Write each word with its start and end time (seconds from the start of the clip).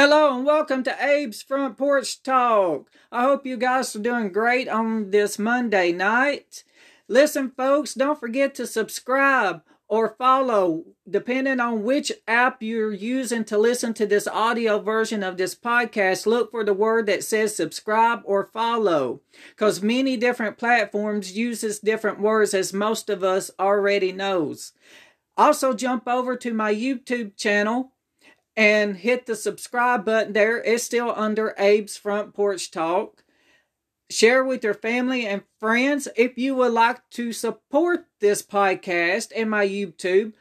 Hello 0.00 0.32
and 0.32 0.46
welcome 0.46 0.84
to 0.84 0.92
Abe's 0.92 1.42
Front 1.42 1.76
Porch 1.76 2.22
Talk. 2.22 2.88
I 3.10 3.24
hope 3.24 3.44
you 3.44 3.56
guys 3.56 3.96
are 3.96 3.98
doing 3.98 4.30
great 4.30 4.68
on 4.68 5.10
this 5.10 5.40
Monday 5.40 5.90
night. 5.90 6.62
Listen, 7.08 7.50
folks, 7.50 7.94
don't 7.94 8.20
forget 8.20 8.54
to 8.54 8.66
subscribe 8.68 9.60
or 9.88 10.14
follow, 10.16 10.84
depending 11.10 11.58
on 11.58 11.82
which 11.82 12.12
app 12.28 12.62
you're 12.62 12.92
using 12.92 13.44
to 13.46 13.58
listen 13.58 13.92
to 13.94 14.06
this 14.06 14.28
audio 14.28 14.78
version 14.78 15.24
of 15.24 15.36
this 15.36 15.56
podcast. 15.56 16.26
Look 16.26 16.52
for 16.52 16.62
the 16.62 16.74
word 16.74 17.06
that 17.06 17.24
says 17.24 17.56
subscribe 17.56 18.20
or 18.24 18.46
follow, 18.52 19.22
because 19.48 19.82
many 19.82 20.16
different 20.16 20.58
platforms 20.58 21.36
uses 21.36 21.80
different 21.80 22.20
words, 22.20 22.54
as 22.54 22.72
most 22.72 23.10
of 23.10 23.24
us 23.24 23.50
already 23.58 24.12
knows. 24.12 24.74
Also, 25.36 25.74
jump 25.74 26.06
over 26.06 26.36
to 26.36 26.54
my 26.54 26.72
YouTube 26.72 27.36
channel 27.36 27.94
and 28.58 28.96
hit 28.96 29.26
the 29.26 29.36
subscribe 29.36 30.04
button 30.04 30.32
there. 30.32 30.60
It's 30.60 30.82
still 30.82 31.14
under 31.14 31.54
Abe's 31.56 31.96
Front 31.96 32.34
Porch 32.34 32.72
Talk. 32.72 33.22
Share 34.10 34.42
with 34.42 34.64
your 34.64 34.74
family 34.74 35.24
and 35.24 35.42
friends. 35.60 36.08
If 36.16 36.36
you 36.36 36.56
would 36.56 36.72
like 36.72 37.08
to 37.10 37.32
support 37.32 38.06
this 38.20 38.42
podcast 38.42 39.30
and 39.36 39.48
my 39.48 39.64
YouTube, 39.64 40.32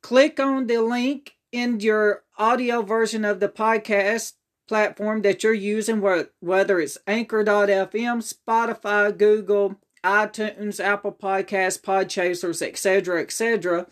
click 0.00 0.38
on 0.38 0.68
the 0.68 0.80
link 0.80 1.32
in 1.50 1.80
your 1.80 2.22
audio 2.38 2.82
version 2.82 3.24
of 3.24 3.40
the 3.40 3.48
podcast 3.48 4.34
platform 4.68 5.22
that 5.22 5.42
you're 5.42 5.52
using, 5.52 6.00
whether 6.38 6.78
it's 6.78 6.98
Anchor.fm, 7.08 8.22
Spotify, 8.22 9.18
Google, 9.18 9.74
iTunes, 10.04 10.78
Apple 10.78 11.12
Podcasts, 11.20 11.80
Podchasers, 11.80 12.62
etc., 12.62 13.20
etc 13.20 13.86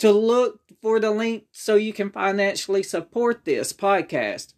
to 0.00 0.10
look 0.10 0.59
for 0.80 1.00
the 1.00 1.10
link 1.10 1.44
so 1.52 1.74
you 1.74 1.92
can 1.92 2.10
financially 2.10 2.82
support 2.82 3.44
this 3.44 3.72
podcast. 3.72 4.54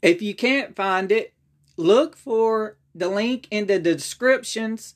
If 0.00 0.22
you 0.22 0.34
can't 0.34 0.76
find 0.76 1.10
it, 1.10 1.34
look 1.76 2.16
for 2.16 2.78
the 2.94 3.08
link 3.08 3.48
in 3.50 3.66
the 3.66 3.78
descriptions 3.78 4.94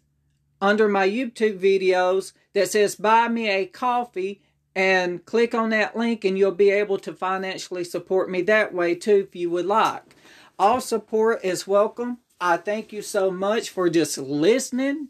under 0.61 0.89
my 0.89 1.09
YouTube 1.09 1.59
videos 1.59 2.33
that 2.55 2.71
says 2.71 2.95
buy 2.95 3.29
me 3.29 3.49
a 3.49 3.67
coffee 3.67 4.43
and 4.75 5.25
click 5.27 5.55
on 5.55 5.71
that 5.71 5.97
link 5.97 6.25
and 6.25 6.39
you'll 6.39 6.53
be 6.53 6.71
able 6.71 6.99
to 6.99 7.13
financially 7.13 7.85
support 7.85 8.31
me 8.31 8.43
that 8.43 8.73
way 8.73 8.95
too 8.95 9.27
if 9.29 9.37
you 9.37 9.51
would 9.51 9.67
like. 9.67 10.17
All 10.59 10.81
support 10.81 11.45
is 11.45 11.67
welcome. 11.67 12.19
I 12.41 12.57
thank 12.57 12.93
you 12.93 13.03
so 13.03 13.31
much 13.31 13.71
for 13.71 13.89
just 13.89 14.19
listening 14.19 15.09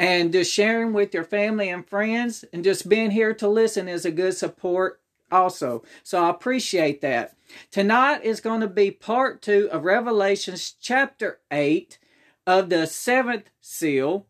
and 0.00 0.32
just 0.32 0.50
sharing 0.50 0.94
with 0.94 1.12
your 1.12 1.24
family 1.24 1.68
and 1.68 1.86
friends 1.86 2.42
and 2.54 2.64
just 2.64 2.88
being 2.88 3.10
here 3.10 3.34
to 3.34 3.46
listen 3.46 3.86
is 3.86 4.06
a 4.06 4.10
good 4.10 4.34
support 4.34 4.98
also. 5.30 5.84
So 6.02 6.24
I 6.24 6.30
appreciate 6.30 7.02
that. 7.02 7.36
Tonight 7.70 8.24
is 8.24 8.40
going 8.40 8.62
to 8.62 8.66
be 8.66 8.90
part 8.90 9.42
two 9.42 9.68
of 9.70 9.84
Revelations 9.84 10.74
chapter 10.80 11.40
8 11.50 11.98
of 12.46 12.70
the 12.70 12.86
seventh 12.86 13.50
seal. 13.60 14.26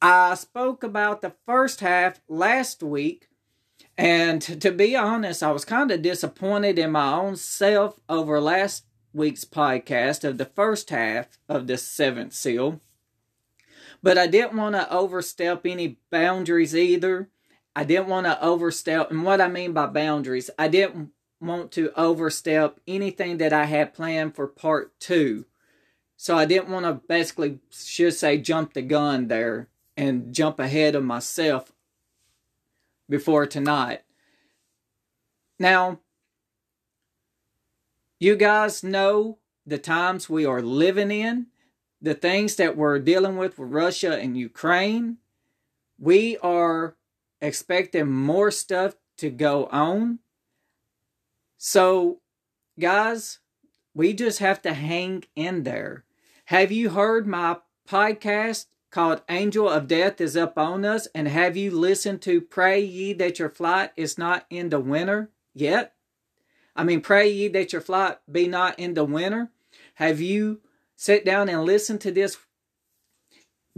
I 0.00 0.36
spoke 0.36 0.84
about 0.84 1.20
the 1.20 1.34
first 1.44 1.80
half 1.80 2.20
last 2.28 2.84
week, 2.84 3.28
and 3.98 4.40
to 4.40 4.70
be 4.70 4.94
honest, 4.94 5.42
I 5.42 5.50
was 5.50 5.64
kind 5.64 5.90
of 5.90 6.02
disappointed 6.02 6.78
in 6.78 6.92
my 6.92 7.12
own 7.12 7.34
self 7.34 7.98
over 8.08 8.40
last 8.40 8.84
week's 9.12 9.44
podcast 9.44 10.22
of 10.22 10.38
the 10.38 10.44
first 10.44 10.90
half 10.90 11.38
of 11.48 11.66
the 11.66 11.76
seventh 11.76 12.34
seal. 12.34 12.80
But 14.02 14.18
I 14.18 14.26
didn't 14.26 14.56
want 14.56 14.74
to 14.74 14.90
overstep 14.92 15.66
any 15.66 15.98
boundaries 16.10 16.76
either. 16.76 17.28
I 17.74 17.84
didn't 17.84 18.08
want 18.08 18.26
to 18.26 18.42
overstep, 18.42 19.10
and 19.10 19.24
what 19.24 19.40
I 19.40 19.48
mean 19.48 19.72
by 19.72 19.86
boundaries, 19.86 20.48
I 20.58 20.68
didn't 20.68 21.10
want 21.40 21.72
to 21.72 21.92
overstep 21.94 22.80
anything 22.86 23.36
that 23.38 23.52
I 23.52 23.66
had 23.66 23.92
planned 23.92 24.34
for 24.34 24.46
part 24.46 24.98
two. 24.98 25.44
So 26.16 26.38
I 26.38 26.46
didn't 26.46 26.70
want 26.70 26.86
to 26.86 26.94
basically, 26.94 27.58
should 27.70 28.14
say, 28.14 28.38
jump 28.38 28.72
the 28.72 28.82
gun 28.82 29.28
there 29.28 29.68
and 29.96 30.32
jump 30.34 30.58
ahead 30.58 30.94
of 30.94 31.04
myself 31.04 31.72
before 33.08 33.46
tonight. 33.46 34.02
Now, 35.58 36.00
you 38.18 38.36
guys 38.36 38.82
know 38.82 39.38
the 39.66 39.78
times 39.78 40.30
we 40.30 40.46
are 40.46 40.62
living 40.62 41.10
in 41.10 41.48
the 42.00 42.14
things 42.14 42.56
that 42.56 42.76
we're 42.76 42.98
dealing 42.98 43.36
with 43.36 43.58
with 43.58 43.70
Russia 43.72 44.18
and 44.18 44.36
Ukraine, 44.36 45.18
we 45.98 46.36
are 46.38 46.96
expecting 47.40 48.10
more 48.10 48.50
stuff 48.50 48.96
to 49.18 49.30
go 49.30 49.66
on. 49.66 50.18
So, 51.56 52.20
guys, 52.78 53.38
we 53.94 54.12
just 54.12 54.40
have 54.40 54.60
to 54.62 54.74
hang 54.74 55.24
in 55.34 55.62
there. 55.62 56.04
Have 56.46 56.70
you 56.70 56.90
heard 56.90 57.26
my 57.26 57.56
podcast 57.88 58.66
called 58.90 59.22
Angel 59.28 59.68
of 59.68 59.88
Death 59.88 60.20
is 60.20 60.36
Up 60.36 60.58
on 60.58 60.84
Us? 60.84 61.08
And 61.14 61.28
have 61.28 61.56
you 61.56 61.70
listened 61.70 62.22
to 62.22 62.40
Pray 62.40 62.80
Ye 62.80 63.14
That 63.14 63.38
Your 63.38 63.50
Flight 63.50 63.92
is 63.96 64.18
Not 64.18 64.44
in 64.50 64.68
the 64.68 64.80
Winter 64.80 65.30
yet? 65.54 65.96
I 66.76 66.84
mean, 66.84 67.00
pray 67.00 67.30
ye 67.30 67.48
that 67.48 67.72
your 67.72 67.80
flight 67.80 68.18
be 68.30 68.46
not 68.46 68.78
in 68.78 68.94
the 68.94 69.04
winter. 69.04 69.50
Have 69.94 70.20
you 70.20 70.60
sit 70.96 71.24
down 71.24 71.48
and 71.48 71.64
listen 71.64 71.98
to 71.98 72.10
this 72.10 72.36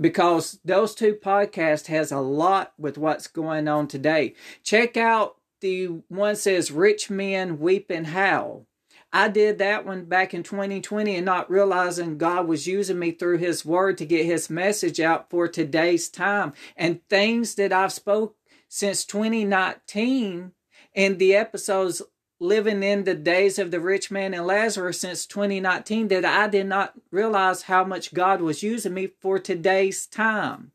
because 0.01 0.61
those 0.65 0.95
two 0.95 1.15
podcasts 1.15 1.87
has 1.87 2.13
a 2.13 2.21
lot 2.21 2.73
with 2.79 2.97
what's 2.97 3.27
going 3.27 3.69
on 3.69 3.89
today. 3.89 4.35
Check 4.63 4.97
out 4.97 5.37
the 5.61 5.87
one 6.09 6.37
says 6.37 6.71
rich 6.71 7.11
men 7.11 7.59
weep 7.59 7.91
and 7.91 8.07
howl. 8.07 8.67
I 9.13 9.29
did 9.29 9.59
that 9.59 9.87
one 9.87 10.05
back 10.05 10.35
in 10.35 10.43
2020 10.43 11.17
and 11.17 11.25
not 11.25 11.51
realizing 11.51 12.19
God 12.19 12.47
was 12.47 12.67
using 12.67 12.99
me 12.99 13.11
through 13.11 13.39
his 13.39 13.65
word 13.65 13.97
to 13.99 14.07
get 14.07 14.27
his 14.27 14.51
message 14.51 15.01
out 15.01 15.31
for 15.31 15.49
today's 15.49 16.11
time 16.11 16.53
and 16.77 17.01
things 17.09 17.55
that 17.55 17.73
I've 17.73 17.93
spoke 17.93 18.37
since 18.69 19.07
2019 19.07 20.53
in 20.95 21.19
the 21.19 21.35
episodes 21.35 22.03
living 22.41 22.83
in 22.83 23.05
the 23.05 23.15
days 23.15 23.59
of 23.59 23.71
the 23.71 23.81
rich 23.81 24.11
man 24.11 24.35
and 24.35 24.47
Lazarus 24.47 25.01
since 25.01 25.27
2019 25.27 26.09
that 26.09 26.25
I 26.25 26.49
did 26.49 26.67
not 26.67 26.95
realize 27.11 27.63
how 27.63 27.85
much 27.85 28.15
God 28.15 28.41
was 28.41 28.63
using 28.63 28.95
me 28.95 29.09
for 29.21 29.39
today's 29.39 30.07
time. 30.07 30.73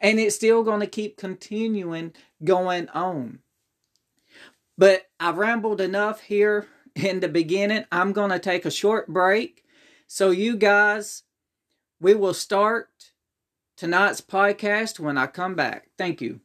And 0.00 0.18
it's 0.18 0.36
still 0.36 0.62
going 0.62 0.80
to 0.80 0.86
keep 0.86 1.16
continuing 1.16 2.12
going 2.42 2.88
on. 2.88 3.40
But 4.78 5.08
I 5.20 5.30
rambled 5.30 5.80
enough 5.80 6.22
here 6.22 6.66
in 6.94 7.20
the 7.20 7.28
beginning. 7.28 7.84
I'm 7.92 8.12
going 8.12 8.30
to 8.30 8.38
take 8.38 8.64
a 8.64 8.70
short 8.70 9.08
break. 9.08 9.64
So, 10.06 10.30
you 10.30 10.56
guys, 10.56 11.24
we 12.00 12.14
will 12.14 12.34
start 12.34 12.88
tonight's 13.76 14.20
podcast 14.20 14.98
when 14.98 15.18
I 15.18 15.26
come 15.26 15.54
back. 15.54 15.88
Thank 15.98 16.20
you. 16.20 16.40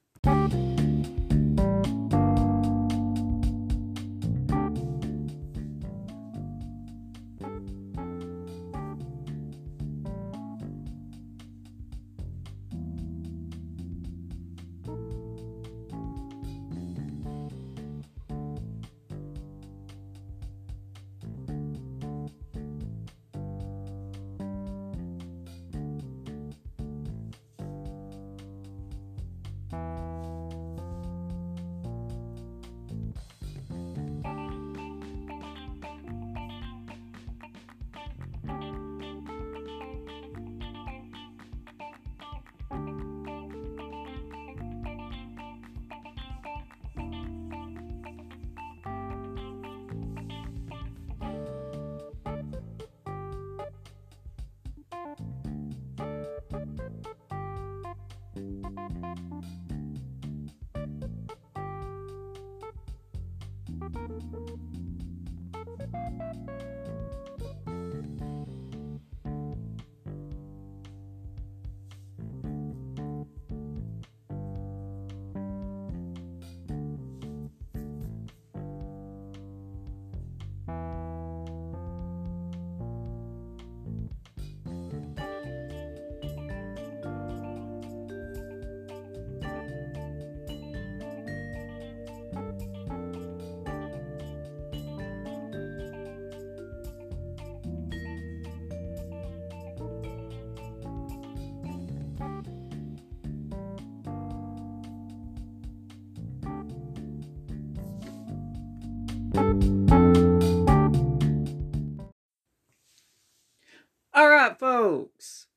All 114.13 114.29
right, 114.29 114.57
folks. 114.59 115.47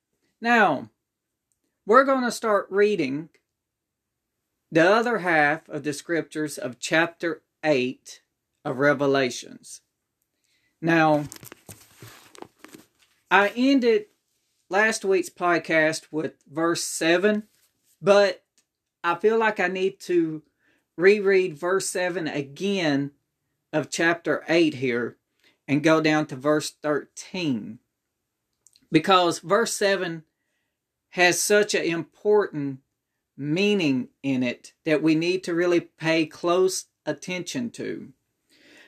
Now, 0.41 0.91
we're 1.87 2.05
going 2.05 2.25
to 2.25 2.31
start 2.31 2.67
reading 2.71 3.29
the 4.71 4.89
other 4.89 5.19
half 5.19 5.69
of 5.69 5.85
the 5.85 5.93
scriptures 5.93 6.59
of 6.59 6.79
chapter 6.79 7.43
8 7.63 8.21
of 8.65 8.79
Revelations. 8.79 9.83
Now, 10.81 11.25
I 13.31 13.53
ended 13.57 14.07
last 14.69 15.05
week's 15.05 15.31
podcast 15.31 16.07
with 16.11 16.35
verse 16.51 16.83
7, 16.83 17.45
but 18.01 18.45
I 19.03 19.15
feel 19.15 19.39
like 19.39 19.61
I 19.61 19.69
need 19.69 20.01
to 20.01 20.43
reread 20.97 21.59
verse 21.59 21.89
7 21.89 22.29
again 22.29 23.13
of 23.75 23.91
chapter 23.91 24.45
8 24.49 24.75
here 24.75 25.17
and 25.67 25.83
go 25.83 26.01
down 26.01 26.27
to 26.27 26.37
verse 26.37 26.71
13 26.71 27.81
because 28.91 29.41
verse 29.41 29.75
7 29.75 30.23
has 31.11 31.41
such 31.41 31.75
an 31.75 31.83
important 31.83 32.79
meaning 33.37 34.09
in 34.23 34.45
it 34.45 34.73
that 34.85 35.03
we 35.03 35.17
need 35.17 35.43
to 35.43 35.55
really 35.55 35.81
pay 35.81 36.25
close 36.25 36.87
attention 37.05 37.69
to. 37.69 38.13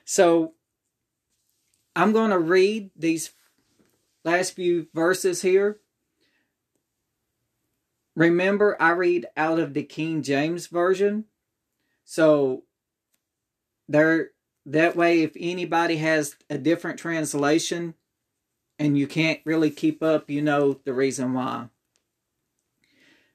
So 0.05 0.55
I'm 1.97 2.13
going 2.13 2.31
to 2.31 2.39
read 2.39 2.91
these 2.95 3.33
last 4.25 4.53
few 4.53 4.87
verses 4.95 5.43
here. 5.43 5.81
Remember, 8.15 8.81
I 8.81 8.91
read 8.91 9.27
out 9.37 9.59
of 9.59 9.75
the 9.75 9.83
King 9.83 10.23
James 10.23 10.69
Version. 10.69 11.25
So 12.05 12.63
there 13.89 14.31
that 14.67 14.97
way 14.97 15.23
if 15.23 15.33
anybody 15.39 15.97
has 15.99 16.37
a 16.51 16.59
different 16.59 16.99
translation, 16.99 17.95
and 18.79 18.99
you 18.99 19.07
can't 19.07 19.41
really 19.45 19.71
keep 19.71 20.03
up, 20.03 20.29
you 20.29 20.43
know 20.43 20.81
the 20.85 20.93
reason 20.93 21.33
why. 21.33 21.69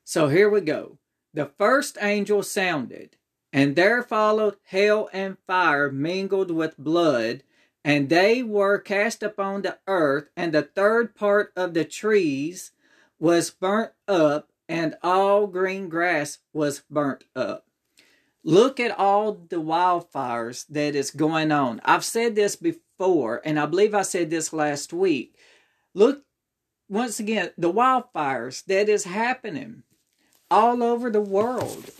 So 0.04 0.28
here 0.28 0.50
we 0.50 0.62
go. 0.62 0.98
The 1.34 1.46
first 1.58 1.98
angel 2.02 2.44
sounded, 2.44 3.16
and 3.54 3.76
there 3.76 4.04
followed 4.04 4.58
hail 4.66 5.10
and 5.14 5.38
fire 5.48 5.90
mingled 5.92 6.52
with 6.52 6.78
blood, 6.78 7.44
and 7.84 8.10
they 8.10 8.44
were 8.44 8.78
cast 8.78 9.24
upon 9.24 9.62
the 9.62 9.80
earth, 9.88 10.30
and 10.36 10.54
the 10.54 10.62
third 10.62 11.16
part 11.16 11.54
of 11.56 11.74
the 11.74 11.86
trees 11.86 12.72
was 13.18 13.50
burnt 13.50 13.94
up, 14.08 14.52
and 14.68 14.96
all 15.02 15.48
green 15.48 15.88
grass 15.88 16.40
was 16.54 16.84
burnt 16.90 17.24
up. 17.36 17.66
Look 18.44 18.80
at 18.80 18.98
all 18.98 19.34
the 19.34 19.62
wildfires 19.62 20.66
that 20.70 20.96
is 20.96 21.12
going 21.12 21.52
on. 21.52 21.80
I've 21.86 22.04
said 22.04 22.36
this 22.36 22.56
before, 22.56 23.42
and 23.46 23.60
I 23.60 23.68
believe 23.68 23.94
I 23.94 24.02
said 24.02 24.30
this 24.30 24.52
last 24.52 24.92
week. 24.92 25.36
Look, 25.94 26.24
once 26.90 27.20
again, 27.20 27.52
the 27.58 27.72
wildfires 27.72 28.66
that 28.66 28.90
is 28.90 29.04
happening 29.04 29.84
all 30.50 30.82
over 30.82 31.10
the 31.10 31.22
world. 31.22 31.92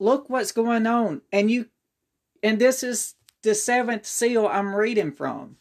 Look 0.00 0.28
what's 0.28 0.52
going 0.52 0.86
on. 0.86 1.22
And 1.32 1.50
you, 1.50 1.66
and 2.42 2.58
this 2.58 2.82
is 2.82 3.14
the 3.42 3.54
seventh 3.54 4.04
seal 4.04 4.46
I'm 4.46 4.74
reading 4.74 5.12
from. 5.12 5.58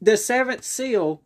The 0.00 0.16
seventh 0.16 0.64
seal 0.64 1.22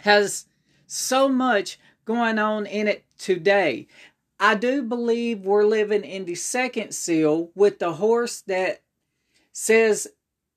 has 0.00 0.46
so 0.86 1.28
much 1.28 1.78
going 2.04 2.38
on 2.38 2.66
in 2.66 2.88
it 2.88 3.04
today. 3.18 3.88
I 4.42 4.56
do 4.56 4.82
believe 4.82 5.46
we're 5.46 5.64
living 5.64 6.02
in 6.02 6.24
the 6.24 6.34
second 6.34 6.92
seal 6.92 7.52
with 7.54 7.78
the 7.78 7.92
horse 7.92 8.40
that 8.48 8.82
says 9.52 10.08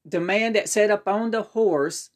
the 0.04 0.20
man 0.20 0.54
that 0.54 0.70
sat 0.70 0.90
up 0.90 1.08
on 1.08 1.30
the 1.30 1.44
horse 1.44 2.10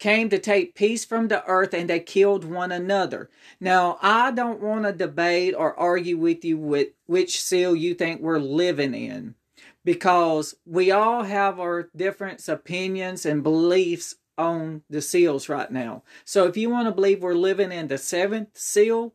came 0.00 0.28
to 0.30 0.40
take 0.40 0.74
peace 0.74 1.04
from 1.04 1.28
the 1.28 1.44
earth 1.46 1.72
and 1.72 1.88
they 1.88 2.00
killed 2.00 2.44
one 2.44 2.72
another. 2.72 3.30
Now, 3.60 3.96
I 4.02 4.32
don't 4.32 4.60
want 4.60 4.86
to 4.86 4.92
debate 4.92 5.54
or 5.56 5.78
argue 5.78 6.18
with 6.18 6.44
you 6.44 6.58
with 6.58 6.88
which 7.06 7.40
seal 7.40 7.76
you 7.76 7.94
think 7.94 8.20
we're 8.20 8.40
living 8.40 8.92
in 8.92 9.36
because 9.84 10.56
we 10.66 10.90
all 10.90 11.22
have 11.22 11.60
our 11.60 11.90
different 11.94 12.46
opinions 12.48 13.24
and 13.24 13.44
beliefs 13.44 14.16
on 14.36 14.82
the 14.90 15.00
seals 15.00 15.48
right 15.48 15.70
now. 15.70 16.02
So 16.24 16.48
if 16.48 16.56
you 16.56 16.70
want 16.70 16.88
to 16.88 16.92
believe 16.92 17.22
we're 17.22 17.34
living 17.34 17.70
in 17.70 17.86
the 17.86 17.98
seventh 17.98 18.58
seal, 18.58 19.14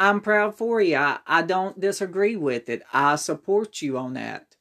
I'm 0.00 0.22
proud 0.22 0.56
for 0.56 0.80
you. 0.80 0.96
I, 0.96 1.18
I 1.26 1.42
don't 1.42 1.78
disagree 1.78 2.34
with 2.34 2.70
it. 2.70 2.82
I 2.90 3.16
support 3.16 3.82
you 3.82 3.98
on 3.98 4.14
that. 4.14 4.56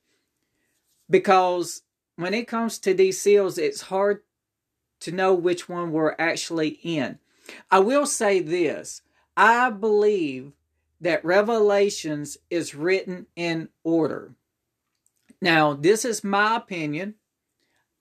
Because 1.09 1.83
when 2.17 2.33
it 2.33 2.45
comes 2.45 2.77
to 2.79 2.93
these 2.93 3.21
seals, 3.21 3.57
it's 3.57 3.83
hard 3.83 4.23
to 4.99 5.13
know 5.13 5.33
which 5.33 5.69
one 5.69 5.93
we're 5.93 6.13
actually 6.19 6.79
in. 6.83 7.19
I 7.71 7.79
will 7.79 8.05
say 8.05 8.41
this 8.41 9.01
I 9.37 9.69
believe 9.69 10.51
that 10.99 11.23
Revelations 11.23 12.37
is 12.49 12.75
written 12.75 13.25
in 13.37 13.69
order. 13.85 14.33
Now, 15.41 15.73
this 15.73 16.03
is 16.03 16.21
my 16.21 16.57
opinion. 16.57 17.15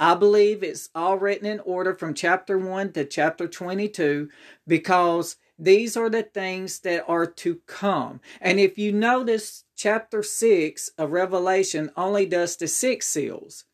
I 0.01 0.17
believe 0.17 0.65
it's 0.65 0.91
all 0.93 1.19
written 1.19 1.47
in 1.47 1.61
order 1.61 1.95
from 1.95 2.15
chapter 2.15 2.59
1 2.59 2.95
to 2.95 3.05
chapter 3.05 3.47
22 3.47 4.29
because 4.67 5.37
these 5.59 5.97
are 5.97 6.09
the 6.09 6.23
things 6.23 6.81
that 6.81 7.05
are 7.09 7.27
to 7.27 7.57
come. 7.67 8.21
And 8.41 8.61
if 8.61 8.79
you 8.79 8.93
notice, 8.93 9.65
chapter 9.77 10.23
6 10.23 10.91
of 10.97 11.11
Revelation 11.11 11.91
only 11.97 12.27
does 12.27 12.57
the 12.57 12.69
six 12.69 13.09
seals. 13.09 13.65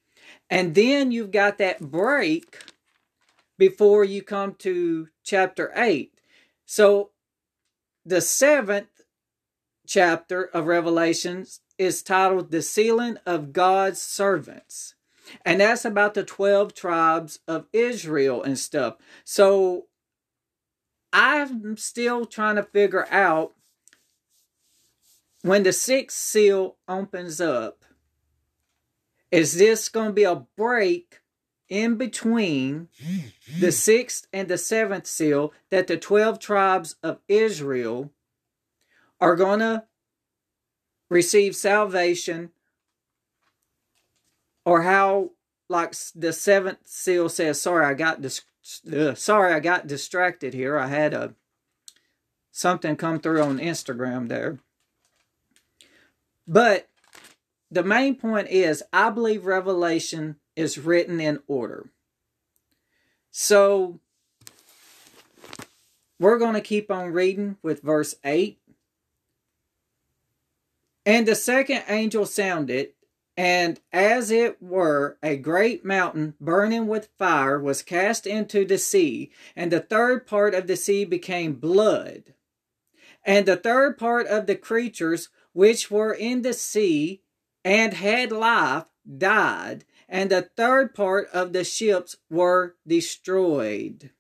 And 0.48 0.74
then 0.74 1.12
you've 1.12 1.30
got 1.30 1.58
that 1.58 1.80
break 1.80 2.58
before 3.58 4.04
you 4.04 4.22
come 4.22 4.54
to 4.60 5.08
chapter 5.22 5.72
8. 5.76 6.12
So 6.66 7.10
the 8.04 8.20
seventh 8.20 9.02
chapter 9.86 10.44
of 10.44 10.66
Revelations 10.66 11.60
is 11.76 12.02
titled 12.02 12.50
The 12.50 12.62
Sealing 12.62 13.18
of 13.26 13.52
God's 13.52 14.00
Servants. 14.00 14.94
And 15.44 15.60
that's 15.60 15.84
about 15.84 16.14
the 16.14 16.24
12 16.24 16.74
tribes 16.74 17.40
of 17.48 17.66
Israel 17.72 18.42
and 18.42 18.58
stuff. 18.58 18.96
So 19.24 19.86
I'm 21.14 21.76
still 21.76 22.26
trying 22.26 22.56
to 22.56 22.64
figure 22.64 23.06
out 23.08 23.52
when 25.42 25.62
the 25.62 25.72
sixth 25.72 26.18
seal 26.18 26.76
opens 26.88 27.40
up, 27.40 27.84
is 29.30 29.56
this 29.56 29.88
going 29.88 30.08
to 30.08 30.12
be 30.12 30.24
a 30.24 30.44
break 30.56 31.20
in 31.68 31.96
between 31.96 32.88
the 32.98 33.68
mm-hmm. 33.68 33.70
sixth 33.70 34.26
and 34.32 34.48
the 34.48 34.58
seventh 34.58 35.06
seal 35.06 35.52
that 35.70 35.86
the 35.86 35.96
12 35.96 36.40
tribes 36.40 36.96
of 37.00 37.20
Israel 37.28 38.10
are 39.20 39.36
going 39.36 39.60
to 39.60 39.84
receive 41.08 41.54
salvation? 41.54 42.50
Or 44.64 44.82
how 44.82 45.30
like 45.68 45.94
the 46.14 46.32
seventh 46.32 46.86
seal 46.86 47.28
says 47.28 47.60
sorry 47.60 47.86
i 47.86 47.94
got 47.94 48.20
this 48.20 48.42
uh, 48.92 49.14
sorry, 49.14 49.52
I 49.52 49.60
got 49.60 49.86
distracted 49.86 50.54
here. 50.54 50.78
I 50.78 50.86
had 50.86 51.12
a 51.14 51.34
something 52.50 52.96
come 52.96 53.20
through 53.20 53.42
on 53.42 53.58
Instagram 53.58 54.28
there. 54.28 54.58
But 56.46 56.88
the 57.70 57.82
main 57.82 58.14
point 58.14 58.48
is 58.48 58.82
I 58.92 59.10
believe 59.10 59.44
Revelation 59.44 60.36
is 60.56 60.78
written 60.78 61.20
in 61.20 61.40
order. 61.46 61.90
So 63.30 63.98
we're 66.20 66.38
going 66.38 66.54
to 66.54 66.60
keep 66.60 66.90
on 66.90 67.12
reading 67.12 67.56
with 67.62 67.82
verse 67.82 68.14
8. 68.24 68.58
And 71.04 71.26
the 71.26 71.34
second 71.34 71.82
angel 71.88 72.24
sounded, 72.24 72.92
and 73.36 73.80
as 73.92 74.30
it 74.30 74.62
were, 74.62 75.18
a 75.22 75.36
great 75.36 75.84
mountain 75.84 76.34
burning 76.40 76.86
with 76.86 77.08
fire 77.18 77.58
was 77.58 77.82
cast 77.82 78.26
into 78.26 78.64
the 78.64 78.78
sea, 78.78 79.32
and 79.56 79.72
the 79.72 79.80
third 79.80 80.26
part 80.26 80.54
of 80.54 80.66
the 80.66 80.76
sea 80.76 81.04
became 81.04 81.54
blood. 81.54 82.34
And 83.24 83.46
the 83.46 83.56
third 83.56 83.98
part 83.98 84.26
of 84.28 84.46
the 84.46 84.54
creatures 84.54 85.30
which 85.52 85.90
were 85.90 86.12
in 86.12 86.42
the 86.42 86.52
sea 86.52 87.22
and 87.64 87.94
had 87.94 88.30
life 88.30 88.84
died, 89.18 89.84
and 90.08 90.30
the 90.30 90.42
third 90.42 90.94
part 90.94 91.28
of 91.32 91.52
the 91.52 91.64
ships 91.64 92.16
were 92.30 92.76
destroyed. 92.86 94.10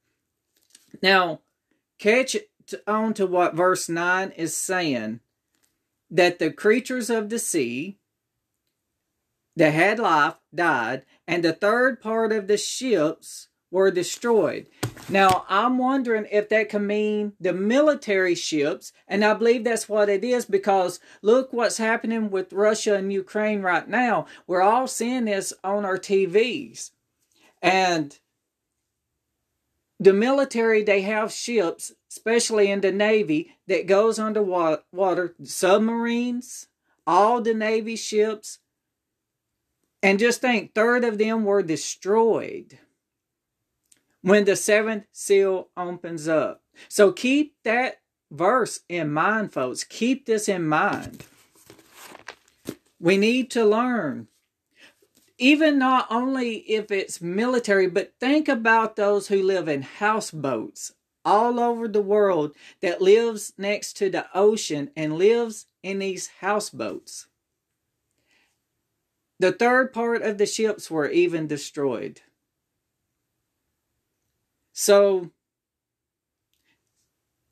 Now, 1.02 1.40
catch 1.98 2.36
on 2.86 3.14
to 3.14 3.26
what 3.26 3.54
verse 3.54 3.88
9 3.88 4.30
is 4.32 4.56
saying 4.56 5.20
that 6.10 6.38
the 6.38 6.50
creatures 6.50 7.10
of 7.10 7.28
the 7.28 7.38
sea, 7.38 7.98
that 9.56 9.72
had 9.72 9.98
life 9.98 10.34
died, 10.54 11.04
and 11.26 11.44
the 11.44 11.52
third 11.52 12.00
part 12.00 12.32
of 12.32 12.48
the 12.48 12.56
ships 12.56 13.48
were 13.70 13.90
destroyed. 13.90 14.68
Now, 15.08 15.44
I'm 15.48 15.78
wondering 15.78 16.26
if 16.30 16.48
that 16.48 16.68
can 16.68 16.86
mean 16.86 17.32
the 17.40 17.52
military 17.52 18.34
ships, 18.34 18.92
and 19.08 19.24
I 19.24 19.34
believe 19.34 19.64
that's 19.64 19.88
what 19.88 20.08
it 20.08 20.24
is 20.24 20.44
because 20.44 21.00
look 21.22 21.52
what's 21.52 21.78
happening 21.78 22.30
with 22.30 22.52
Russia 22.52 22.94
and 22.94 23.12
Ukraine 23.12 23.62
right 23.62 23.88
now. 23.88 24.26
We're 24.46 24.62
all 24.62 24.86
seeing 24.86 25.24
this 25.24 25.52
on 25.64 25.84
our 25.84 25.98
TVs. 25.98 26.92
And 27.60 28.18
the 29.98 30.12
military, 30.12 30.82
they 30.82 31.02
have 31.02 31.32
ships, 31.32 31.92
especially 32.08 32.70
in 32.70 32.80
the 32.80 32.92
Navy, 32.92 33.56
that 33.66 33.86
goes 33.86 34.18
underwater, 34.18 35.34
submarines, 35.42 36.68
all 37.06 37.40
the 37.40 37.54
Navy 37.54 37.96
ships. 37.96 38.58
And 40.04 40.18
just 40.18 40.42
think, 40.42 40.74
third 40.74 41.02
of 41.02 41.16
them 41.16 41.44
were 41.44 41.62
destroyed 41.62 42.78
when 44.20 44.44
the 44.44 44.54
seventh 44.54 45.06
seal 45.12 45.70
opens 45.78 46.28
up. 46.28 46.62
So 46.90 47.10
keep 47.10 47.54
that 47.64 48.02
verse 48.30 48.80
in 48.86 49.10
mind, 49.10 49.54
folks. 49.54 49.82
Keep 49.82 50.26
this 50.26 50.46
in 50.46 50.68
mind. 50.68 51.24
We 53.00 53.16
need 53.16 53.50
to 53.52 53.64
learn. 53.64 54.28
Even 55.38 55.78
not 55.78 56.06
only 56.10 56.56
if 56.56 56.90
it's 56.90 57.22
military, 57.22 57.86
but 57.86 58.12
think 58.20 58.46
about 58.46 58.96
those 58.96 59.28
who 59.28 59.42
live 59.42 59.68
in 59.68 59.80
houseboats 59.80 60.92
all 61.24 61.58
over 61.58 61.88
the 61.88 62.02
world 62.02 62.54
that 62.82 63.00
lives 63.00 63.54
next 63.56 63.94
to 63.94 64.10
the 64.10 64.26
ocean 64.34 64.90
and 64.94 65.16
lives 65.16 65.64
in 65.82 66.00
these 66.00 66.28
houseboats. 66.40 67.26
The 69.38 69.52
third 69.52 69.92
part 69.92 70.22
of 70.22 70.38
the 70.38 70.46
ships 70.46 70.90
were 70.90 71.08
even 71.08 71.46
destroyed. 71.46 72.20
So 74.72 75.30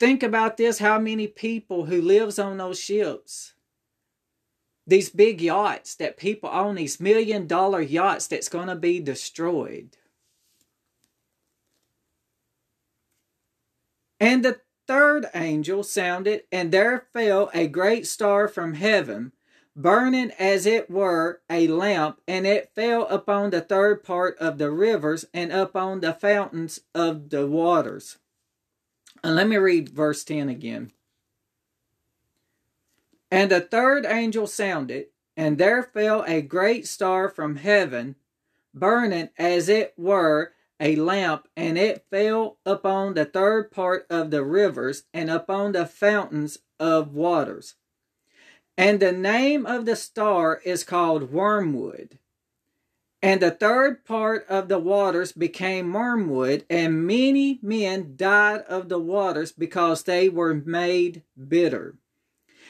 think 0.03 0.23
about 0.25 0.57
this 0.57 0.81
how 0.81 0.99
many 0.99 1.29
people 1.29 1.87
who 1.87 2.03
lives 2.03 2.39
on 2.39 2.57
those 2.57 2.81
ships 2.81 3.55
these 4.85 5.11
big 5.11 5.41
yachts 5.41 5.95
that 5.95 6.17
people 6.17 6.51
own 6.53 6.75
these 6.75 6.99
million 6.99 7.47
dollar 7.47 7.81
yachts 7.81 8.27
that's 8.27 8.49
going 8.49 8.67
to 8.67 8.75
be 8.75 8.99
destroyed 8.99 9.97
and 14.19 14.45
the 14.45 14.61
third 14.89 15.27
angel 15.37 15.85
sounded 15.85 16.43
and 16.51 16.73
there 16.73 17.07
fell 17.13 17.49
a 17.55 17.69
great 17.69 18.05
star 18.07 18.49
from 18.49 18.75
heaven 18.75 19.31
burning 19.75 20.31
as 20.39 20.67
it 20.67 20.91
were 20.91 21.41
a 21.49 21.67
lamp, 21.69 22.21
and 22.29 22.47
it 22.47 22.71
fell 22.75 23.07
upon 23.07 23.51
the 23.51 23.61
third 23.61 24.05
part 24.05 24.37
of 24.39 24.59
the 24.59 24.71
rivers 24.71 25.25
and 25.33 25.53
upon 25.53 26.01
the 26.01 26.13
fountains 26.13 26.81
of 26.95 27.31
the 27.31 27.47
waters. 27.47 28.19
And 29.25 29.37
let 29.37 29.49
me 29.49 29.57
read 29.57 29.89
verse 29.89 30.25
10 30.25 30.49
again. 30.49 30.93
And 33.31 33.51
the 33.51 33.61
third 33.61 34.05
angel 34.05 34.47
sounded, 34.47 35.07
and 35.37 35.57
there 35.57 35.83
fell 35.83 36.23
a 36.27 36.43
great 36.43 36.87
star 36.87 37.29
from 37.29 37.57
heaven, 37.57 38.17
burning 38.75 39.31
as 39.39 39.69
it 39.69 39.95
were 39.97 40.53
a 40.79 40.97
lamp, 40.97 41.49
and 41.57 41.79
it 41.79 42.05
fell 42.11 42.59
upon 42.67 43.15
the 43.15 43.25
third 43.25 43.71
part 43.71 44.05
of 44.11 44.31
the 44.31 44.43
rivers 44.45 45.05
and 45.15 45.31
upon 45.31 45.73
the 45.73 45.87
fountains 45.87 46.59
of 46.81 47.15
waters. 47.15 47.77
And 48.77 49.01
the 49.01 49.13
name 49.13 49.67
of 49.67 49.85
the 49.85 49.97
star 49.97 50.61
is 50.65 50.85
called 50.85 51.31
Wormwood. 51.31 52.19
And 53.25 53.41
the 53.41 53.53
third 53.53 54.05
part 54.05 54.45
of 54.49 54.69
the 54.69 54.81
waters 54.81 55.31
became 55.31 55.93
wormwood, 55.93 56.65
and 56.69 57.07
many 57.07 57.61
men 57.63 58.15
died 58.17 58.63
of 58.63 58.89
the 58.89 58.99
waters 58.99 59.53
because 59.53 60.03
they 60.03 60.29
were 60.29 60.55
made 60.55 61.23
bitter. 61.49 61.95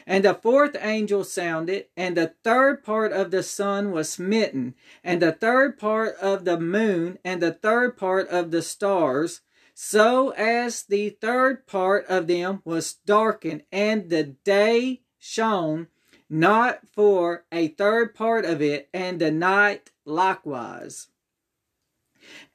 And 0.06 0.24
the 0.24 0.34
fourth 0.34 0.76
angel 0.78 1.24
sounded, 1.24 1.86
and 1.96 2.16
the 2.16 2.34
third 2.44 2.84
part 2.84 3.12
of 3.12 3.30
the 3.30 3.42
sun 3.42 3.92
was 3.92 4.10
smitten, 4.10 4.74
and 5.02 5.22
the 5.22 5.32
third 5.32 5.78
part 5.78 6.16
of 6.16 6.44
the 6.44 6.60
moon, 6.60 7.18
and 7.24 7.40
the 7.40 7.52
third 7.54 7.96
part 7.96 8.28
of 8.28 8.50
the 8.50 8.62
stars, 8.62 9.40
so 9.72 10.30
as 10.30 10.82
the 10.82 11.10
third 11.10 11.66
part 11.66 12.04
of 12.08 12.26
them 12.26 12.60
was 12.64 12.92
darkened, 12.92 13.62
and 13.72 14.10
the 14.10 14.24
day 14.24 15.00
shone 15.24 15.86
not 16.28 16.80
for 16.90 17.44
a 17.52 17.68
third 17.68 18.14
part 18.14 18.44
of 18.44 18.60
it, 18.60 18.88
and 18.92 19.20
the 19.20 19.30
night 19.30 19.90
likewise. 20.04 21.08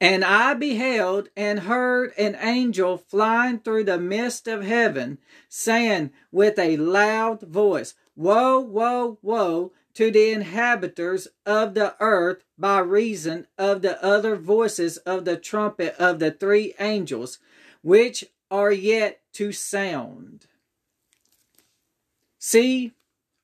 And 0.00 0.24
I 0.24 0.54
beheld 0.54 1.28
and 1.36 1.60
heard 1.60 2.12
an 2.18 2.36
angel 2.40 2.98
flying 2.98 3.60
through 3.60 3.84
the 3.84 3.98
midst 3.98 4.48
of 4.48 4.64
heaven, 4.64 5.18
saying 5.48 6.10
with 6.32 6.58
a 6.58 6.76
loud 6.76 7.40
voice, 7.42 7.94
Woe, 8.16 8.58
woe, 8.58 9.18
woe 9.22 9.72
to 9.94 10.10
the 10.10 10.30
inhabitants 10.30 11.28
of 11.46 11.74
the 11.74 11.94
earth 12.00 12.42
by 12.58 12.80
reason 12.80 13.46
of 13.56 13.82
the 13.82 14.02
other 14.04 14.36
voices 14.36 14.96
of 14.98 15.24
the 15.24 15.36
trumpet 15.36 15.94
of 15.98 16.18
the 16.18 16.32
three 16.32 16.74
angels, 16.80 17.38
which 17.82 18.24
are 18.50 18.72
yet 18.72 19.20
to 19.34 19.52
sound. 19.52 20.46
See, 22.50 22.94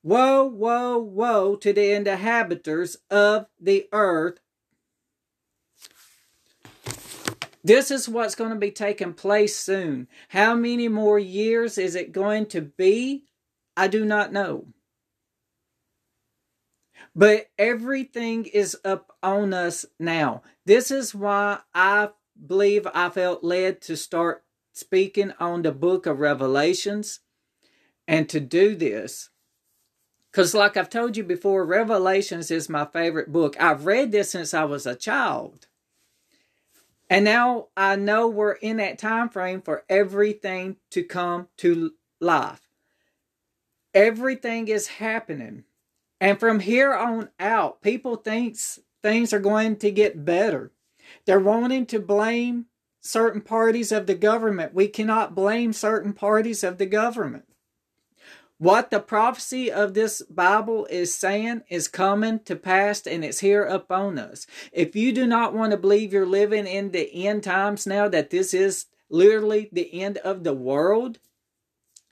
Woe, 0.02 0.44
woe, 0.44 0.96
woe 0.96 1.56
to 1.56 1.74
the 1.74 1.92
inhabitants 1.92 2.96
of 3.10 3.44
the 3.60 3.86
earth. 3.92 4.38
This 7.62 7.90
is 7.90 8.08
what's 8.08 8.34
going 8.34 8.48
to 8.48 8.56
be 8.56 8.70
taking 8.70 9.12
place 9.12 9.58
soon. 9.58 10.08
How 10.30 10.54
many 10.54 10.88
more 10.88 11.18
years 11.18 11.76
is 11.76 11.94
it 11.94 12.12
going 12.12 12.46
to 12.46 12.62
be? 12.62 13.24
I 13.76 13.88
do 13.88 14.06
not 14.06 14.32
know. 14.32 14.68
But 17.14 17.48
everything 17.58 18.46
is 18.46 18.74
up 18.86 19.14
on 19.22 19.52
us 19.52 19.84
now. 20.00 20.40
This 20.64 20.90
is 20.90 21.14
why 21.14 21.58
I 21.74 22.08
believe 22.46 22.88
I 22.94 23.10
felt 23.10 23.44
led 23.44 23.82
to 23.82 23.98
start 23.98 24.44
speaking 24.72 25.34
on 25.38 25.60
the 25.60 25.72
book 25.72 26.06
of 26.06 26.20
Revelations 26.20 27.20
and 28.06 28.28
to 28.28 28.40
do 28.40 28.74
this 28.74 29.30
because, 30.34 30.52
like 30.52 30.76
I've 30.76 30.90
told 30.90 31.16
you 31.16 31.22
before, 31.22 31.64
Revelations 31.64 32.50
is 32.50 32.68
my 32.68 32.84
favorite 32.86 33.30
book. 33.30 33.56
I've 33.60 33.86
read 33.86 34.10
this 34.10 34.32
since 34.32 34.52
I 34.52 34.64
was 34.64 34.84
a 34.84 34.96
child. 34.96 35.68
And 37.08 37.24
now 37.24 37.68
I 37.76 37.94
know 37.94 38.26
we're 38.26 38.54
in 38.54 38.78
that 38.78 38.98
time 38.98 39.28
frame 39.28 39.62
for 39.62 39.84
everything 39.88 40.76
to 40.90 41.04
come 41.04 41.46
to 41.58 41.92
life. 42.20 42.62
Everything 43.94 44.66
is 44.66 44.88
happening. 44.88 45.62
And 46.20 46.40
from 46.40 46.58
here 46.58 46.92
on 46.92 47.28
out, 47.38 47.80
people 47.80 48.16
thinks 48.16 48.80
things 49.04 49.32
are 49.32 49.38
going 49.38 49.76
to 49.76 49.92
get 49.92 50.24
better. 50.24 50.72
They're 51.26 51.38
wanting 51.38 51.86
to 51.86 52.00
blame 52.00 52.66
certain 53.00 53.40
parties 53.40 53.92
of 53.92 54.06
the 54.08 54.16
government. 54.16 54.74
We 54.74 54.88
cannot 54.88 55.36
blame 55.36 55.72
certain 55.72 56.12
parties 56.12 56.64
of 56.64 56.78
the 56.78 56.86
government. 56.86 57.44
What 58.58 58.90
the 58.90 59.00
prophecy 59.00 59.70
of 59.70 59.94
this 59.94 60.22
Bible 60.22 60.86
is 60.86 61.14
saying 61.14 61.62
is 61.68 61.88
coming 61.88 62.38
to 62.44 62.54
pass 62.54 63.06
and 63.06 63.24
it's 63.24 63.40
here 63.40 63.64
upon 63.64 64.18
us. 64.18 64.46
If 64.72 64.94
you 64.94 65.12
do 65.12 65.26
not 65.26 65.54
want 65.54 65.72
to 65.72 65.76
believe 65.76 66.12
you're 66.12 66.24
living 66.24 66.66
in 66.66 66.92
the 66.92 67.26
end 67.26 67.42
times 67.42 67.86
now, 67.86 68.08
that 68.08 68.30
this 68.30 68.54
is 68.54 68.86
literally 69.10 69.68
the 69.72 70.00
end 70.00 70.18
of 70.18 70.44
the 70.44 70.54
world, 70.54 71.18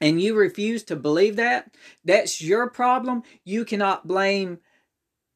and 0.00 0.20
you 0.20 0.34
refuse 0.34 0.82
to 0.84 0.96
believe 0.96 1.36
that, 1.36 1.72
that's 2.04 2.42
your 2.42 2.68
problem. 2.68 3.22
You 3.44 3.64
cannot 3.64 4.08
blame 4.08 4.58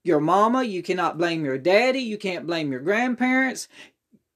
your 0.02 0.20
mama, 0.20 0.64
you 0.64 0.82
cannot 0.82 1.18
blame 1.18 1.44
your 1.44 1.58
daddy, 1.58 2.00
you 2.00 2.18
can't 2.18 2.46
blame 2.46 2.72
your 2.72 2.80
grandparents, 2.80 3.68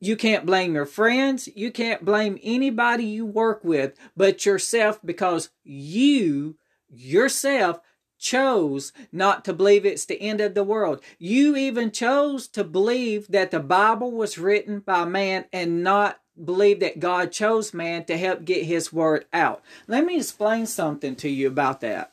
you 0.00 0.16
can't 0.16 0.46
blame 0.46 0.74
your 0.74 0.86
friends. 0.86 1.48
You 1.54 1.70
can't 1.70 2.04
blame 2.04 2.38
anybody 2.42 3.04
you 3.04 3.26
work 3.26 3.62
with 3.62 3.94
but 4.16 4.46
yourself 4.46 4.98
because 5.04 5.50
you 5.62 6.56
yourself 6.88 7.80
chose 8.18 8.92
not 9.12 9.44
to 9.44 9.52
believe 9.52 9.84
it's 9.84 10.06
the 10.06 10.20
end 10.20 10.40
of 10.40 10.54
the 10.54 10.64
world. 10.64 11.02
You 11.18 11.54
even 11.56 11.90
chose 11.90 12.48
to 12.48 12.64
believe 12.64 13.28
that 13.28 13.50
the 13.50 13.60
Bible 13.60 14.12
was 14.12 14.38
written 14.38 14.80
by 14.80 15.04
man 15.04 15.44
and 15.52 15.84
not 15.84 16.20
believe 16.42 16.80
that 16.80 17.00
God 17.00 17.32
chose 17.32 17.74
man 17.74 18.04
to 18.06 18.16
help 18.16 18.44
get 18.44 18.64
his 18.64 18.92
word 18.92 19.26
out. 19.32 19.62
Let 19.86 20.04
me 20.04 20.16
explain 20.16 20.66
something 20.66 21.14
to 21.16 21.28
you 21.28 21.46
about 21.46 21.82
that. 21.82 22.12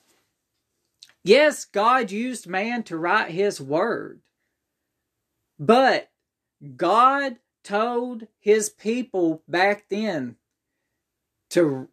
Yes, 1.24 1.66
God 1.66 2.12
used 2.12 2.48
man 2.48 2.84
to 2.84 2.98
write 2.98 3.32
his 3.32 3.60
word. 3.60 4.22
But 5.60 6.10
God 6.76 7.38
told 7.68 8.28
his 8.40 8.70
people 8.70 9.44
back 9.48 9.86
then 9.90 10.38
to 11.50 11.90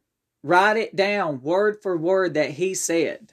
Write 0.46 0.76
it 0.76 0.94
down 0.94 1.40
word 1.40 1.80
for 1.82 1.96
word 1.96 2.34
that 2.34 2.50
he 2.50 2.74
said. 2.74 3.32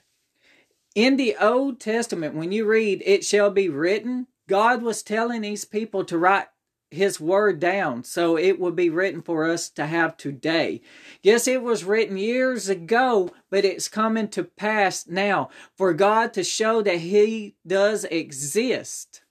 In 0.94 1.18
the 1.18 1.36
Old 1.38 1.78
Testament, 1.78 2.34
when 2.34 2.52
you 2.52 2.64
read, 2.64 3.02
it 3.04 3.22
shall 3.22 3.50
be 3.50 3.68
written, 3.68 4.28
God 4.48 4.80
was 4.80 5.02
telling 5.02 5.42
these 5.42 5.66
people 5.66 6.06
to 6.06 6.16
write 6.16 6.46
his 6.90 7.20
word 7.20 7.60
down 7.60 8.02
so 8.04 8.38
it 8.38 8.58
would 8.58 8.74
be 8.74 8.88
written 8.88 9.20
for 9.20 9.46
us 9.46 9.68
to 9.68 9.84
have 9.84 10.16
today. 10.16 10.80
Yes, 11.22 11.46
it 11.46 11.62
was 11.62 11.84
written 11.84 12.16
years 12.16 12.70
ago, 12.70 13.28
but 13.50 13.66
it's 13.66 13.88
coming 13.88 14.28
to 14.28 14.44
pass 14.44 15.06
now 15.06 15.50
for 15.76 15.92
God 15.92 16.32
to 16.32 16.42
show 16.42 16.80
that 16.80 17.00
he 17.00 17.56
does 17.66 18.04
exist. 18.04 19.21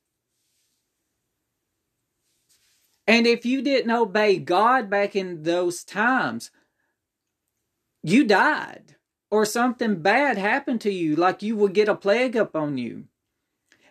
And 3.08 3.28
if 3.28 3.46
you 3.46 3.62
didn't 3.62 3.92
obey 3.92 4.38
God 4.38 4.90
back 4.90 5.16
in 5.16 5.44
those 5.44 5.84
times, 5.84 6.52
you 8.04 8.24
died 8.24 8.96
or 9.30 9.46
something 9.46 10.02
bad 10.02 10.38
happened 10.38 10.82
to 10.82 10.92
you, 10.92 11.16
like 11.16 11.42
you 11.42 11.56
would 11.56 11.74
get 11.74 11.90
a 11.90 11.96
plague 11.96 12.36
upon 12.36 12.78
you. 12.78 13.06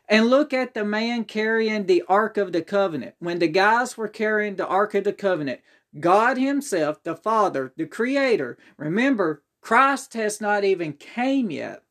And 0.08 0.26
look 0.26 0.52
at 0.52 0.74
the 0.74 0.84
man 0.84 1.24
carrying 1.24 1.86
the 1.86 2.02
Ark 2.08 2.36
of 2.36 2.52
the 2.52 2.62
Covenant. 2.62 3.14
When 3.20 3.38
the 3.38 3.48
guys 3.48 3.96
were 3.96 4.08
carrying 4.08 4.56
the 4.56 4.66
Ark 4.66 4.94
of 4.94 5.04
the 5.04 5.12
Covenant, 5.12 5.60
God 5.98 6.36
Himself, 6.36 7.02
the 7.04 7.14
Father, 7.14 7.72
the 7.76 7.86
Creator, 7.86 8.58
remember, 8.76 9.42
Christ 9.60 10.14
has 10.14 10.40
not 10.40 10.64
even 10.64 10.94
came 10.94 11.50
yet. 11.50 11.82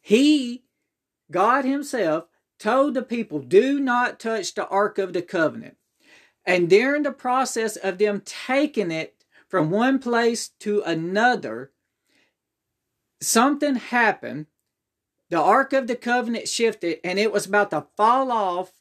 He, 0.00 0.64
God 1.30 1.64
Himself, 1.64 2.26
told 2.58 2.94
the 2.94 3.02
people, 3.02 3.40
do 3.40 3.80
not 3.80 4.20
touch 4.20 4.54
the 4.54 4.68
Ark 4.68 4.98
of 4.98 5.12
the 5.12 5.22
Covenant. 5.22 5.77
And 6.48 6.70
during 6.70 7.02
the 7.02 7.12
process 7.12 7.76
of 7.76 7.98
them 7.98 8.22
taking 8.24 8.90
it 8.90 9.22
from 9.48 9.70
one 9.70 9.98
place 9.98 10.48
to 10.60 10.80
another, 10.80 11.72
something 13.20 13.74
happened 13.74 14.46
the 15.28 15.38
Ark 15.38 15.74
of 15.74 15.88
the 15.88 15.94
Covenant 15.94 16.48
shifted 16.48 17.00
and 17.04 17.18
it 17.18 17.30
was 17.30 17.44
about 17.44 17.70
to 17.72 17.86
fall 17.98 18.32
off 18.32 18.72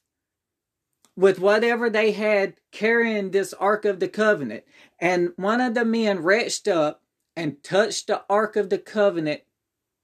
with 1.18 1.40
whatever 1.40 1.90
they 1.90 2.14
had 2.14 2.54
carrying 2.72 3.32
this 3.32 3.52
Ark 3.52 3.84
of 3.84 4.00
the 4.00 4.08
Covenant. 4.08 4.64
And 4.98 5.34
one 5.36 5.60
of 5.60 5.74
the 5.74 5.84
men 5.84 6.24
reached 6.24 6.70
up 6.70 7.02
and 7.36 7.62
touched 7.66 8.08
the 8.08 8.24
Ark 8.30 8.56
of 8.56 8.70
the 8.70 8.78
Covenant 8.78 9.42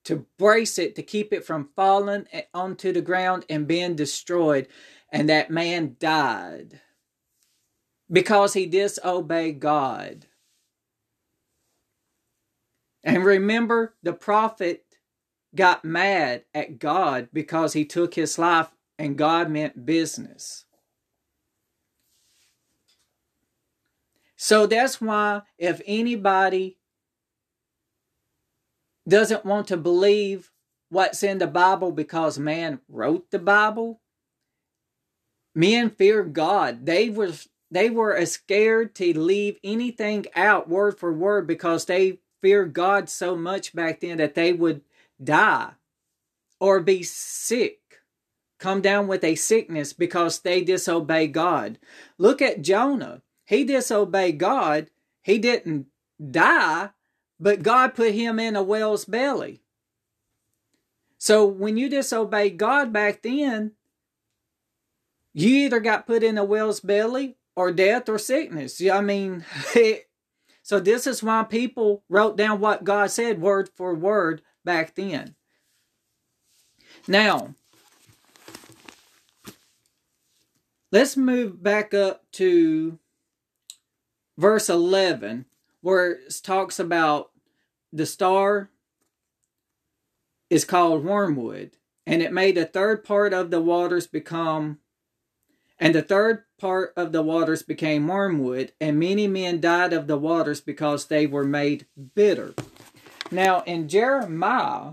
to 0.04 0.26
brace 0.38 0.78
it 0.78 0.96
to 0.96 1.02
keep 1.02 1.32
it 1.32 1.46
from 1.46 1.70
falling 1.78 2.28
onto 2.54 2.92
the 2.92 3.02
ground 3.02 3.46
and 3.50 3.66
being 3.66 3.96
destroyed. 3.96 4.68
And 5.14 5.30
that 5.30 5.50
man 5.50 5.96
died 5.98 6.82
because 8.12 8.54
he 8.54 8.66
disobeyed 8.66 9.60
God. 9.60 10.28
And 13.04 13.26
remember, 13.26 13.96
the 14.02 14.14
prophet 14.14 14.84
got 15.56 15.86
mad 15.86 16.44
at 16.54 16.80
God 16.80 17.30
because 17.34 17.74
he 17.74 17.86
took 17.86 18.14
his 18.14 18.40
life 18.40 18.70
and 18.98 19.18
God 19.18 19.50
meant 19.50 19.86
business. 19.86 20.66
So 24.36 24.68
that's 24.68 25.00
why 25.00 25.44
if 25.58 25.82
anybody 25.86 26.78
doesn't 29.08 29.46
want 29.46 29.68
to 29.68 29.78
believe 29.78 30.52
what's 30.90 31.24
in 31.24 31.38
the 31.38 31.48
Bible 31.48 31.92
because 31.92 32.38
man 32.40 32.80
wrote 32.88 33.32
the 33.32 33.40
Bible, 33.40 34.02
men 35.56 35.90
fear 35.90 36.24
God. 36.24 36.86
They 36.86 37.10
were 37.10 37.32
they 37.74 37.90
were 37.90 38.16
as 38.16 38.34
scared 38.34 38.94
to 38.96 39.18
leave 39.20 39.58
anything 39.64 40.26
out 40.36 40.70
word 40.70 41.00
for 41.00 41.12
word 41.12 41.48
because 41.48 41.86
they 41.86 42.20
feared 42.40 42.74
God 42.74 43.10
so 43.10 43.36
much 43.36 43.74
back 43.74 44.02
then 44.02 44.18
that 44.18 44.36
they 44.36 44.54
would 44.54 44.82
die 45.22 45.72
or 46.60 46.82
be 46.82 47.02
sick, 47.02 47.80
come 48.60 48.80
down 48.80 49.08
with 49.08 49.24
a 49.24 49.34
sickness 49.34 49.92
because 49.92 50.40
they 50.40 50.64
disobey 50.64 51.28
God. 51.28 51.80
Look 52.20 52.44
at 52.44 52.62
Jonah. 52.62 53.24
He 53.46 53.64
disobeyed 53.64 54.38
God. 54.38 54.92
He 55.24 55.40
didn't 55.40 55.88
die, 56.32 56.92
but 57.40 57.64
God 57.64 57.96
put 57.96 58.14
him 58.14 58.40
in 58.40 58.56
a 58.56 58.62
whale's 58.62 59.06
belly. 59.06 59.62
So 61.18 61.46
when 61.46 61.78
you 61.78 61.90
disobey 61.90 62.52
God 62.52 62.94
back 62.94 63.24
then, 63.24 63.72
you 65.34 65.50
either 65.50 65.80
got 65.80 66.06
put 66.06 66.22
in 66.22 66.38
a 66.38 66.44
whale's 66.44 66.80
belly 66.80 67.38
or 67.56 67.72
death 67.72 68.10
or 68.10 68.18
sickness. 68.18 68.82
I 68.82 69.02
mean, 69.02 69.46
so 70.64 70.80
this 70.80 71.08
is 71.08 71.24
why 71.24 71.44
people 71.44 72.04
wrote 72.10 72.38
down 72.38 72.60
what 72.60 72.84
God 72.84 73.12
said 73.12 73.42
word 73.42 73.70
for 73.76 73.94
word 73.94 74.42
back 74.64 74.96
then. 74.96 75.36
Now, 77.08 77.56
let's 80.92 81.18
move 81.18 81.62
back 81.62 81.94
up 81.94 82.24
to 82.34 83.00
verse 84.38 84.70
11 84.70 85.46
where 85.82 86.12
it 86.12 86.42
talks 86.44 86.80
about 86.80 87.32
the 87.92 88.06
star 88.06 88.70
is 90.50 90.66
called 90.66 91.04
wormwood 91.04 91.72
and 92.06 92.22
it 92.22 92.32
made 92.32 92.58
a 92.58 92.66
third 92.66 93.04
part 93.04 93.34
of 93.34 93.52
the 93.52 93.62
waters 93.62 94.08
become 94.08 94.80
and 95.80 95.94
the 95.94 96.02
third 96.02 96.44
part 96.64 96.94
of 96.96 97.12
the 97.12 97.22
waters 97.22 97.62
became 97.62 98.08
wormwood 98.08 98.72
and 98.80 99.00
many 99.00 99.28
men 99.28 99.60
died 99.60 99.94
of 99.94 100.08
the 100.08 100.18
waters 100.18 100.62
because 100.62 101.06
they 101.06 101.26
were 101.28 101.44
made 101.44 101.86
bitter 102.16 102.54
now, 103.34 103.62
in 103.62 103.90
Jeremiah 103.90 104.92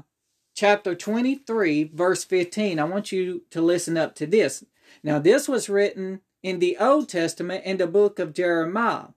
chapter 0.54 0.94
23, 0.94 1.90
verse 1.92 2.24
15, 2.24 2.78
I 2.78 2.84
want 2.84 3.12
you 3.12 3.42
to 3.50 3.60
listen 3.60 3.98
up 3.98 4.14
to 4.14 4.26
this. 4.26 4.64
Now, 5.02 5.18
this 5.18 5.46
was 5.46 5.68
written 5.68 6.22
in 6.42 6.58
the 6.58 6.78
Old 6.78 7.10
Testament 7.10 7.64
in 7.64 7.76
the 7.76 7.86
book 7.86 8.18
of 8.18 8.32
Jeremiah. 8.32 9.08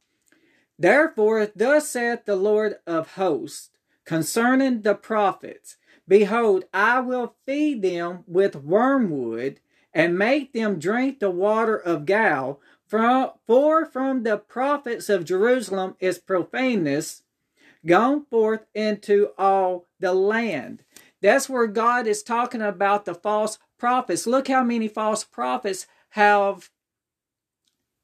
Therefore, 0.78 1.50
thus 1.56 1.88
saith 1.88 2.26
the 2.26 2.36
Lord 2.36 2.76
of 2.86 3.14
hosts 3.14 3.70
concerning 4.04 4.82
the 4.82 4.96
prophets 4.96 5.78
Behold, 6.06 6.66
I 6.74 7.00
will 7.00 7.36
feed 7.46 7.82
them 7.82 8.26
with 8.28 8.58
wormwood 8.58 9.62
and 9.94 10.18
make 10.18 10.54
them 10.54 10.80
drink 10.80 11.20
the 11.20 11.30
water 11.30 11.78
of 11.78 12.06
gall. 12.06 12.60
For 12.88 13.86
from 13.92 14.24
the 14.24 14.38
prophets 14.38 15.10
of 15.10 15.26
Jerusalem 15.26 15.96
is 16.00 16.20
profaneness, 16.20 17.24
gone 17.86 18.26
forth 18.26 18.66
into 18.74 19.30
all 19.38 19.88
the 20.00 20.14
land. 20.14 20.84
That's 21.22 21.50
where 21.50 21.68
God 21.68 22.06
is 22.06 22.22
talking 22.22 22.62
about 22.62 23.06
the 23.06 23.16
false 23.16 23.58
prophets. 23.80 24.28
Look 24.28 24.48
how 24.48 24.64
many 24.64 24.88
false 24.88 25.24
prophets 25.24 25.88
have 26.10 26.70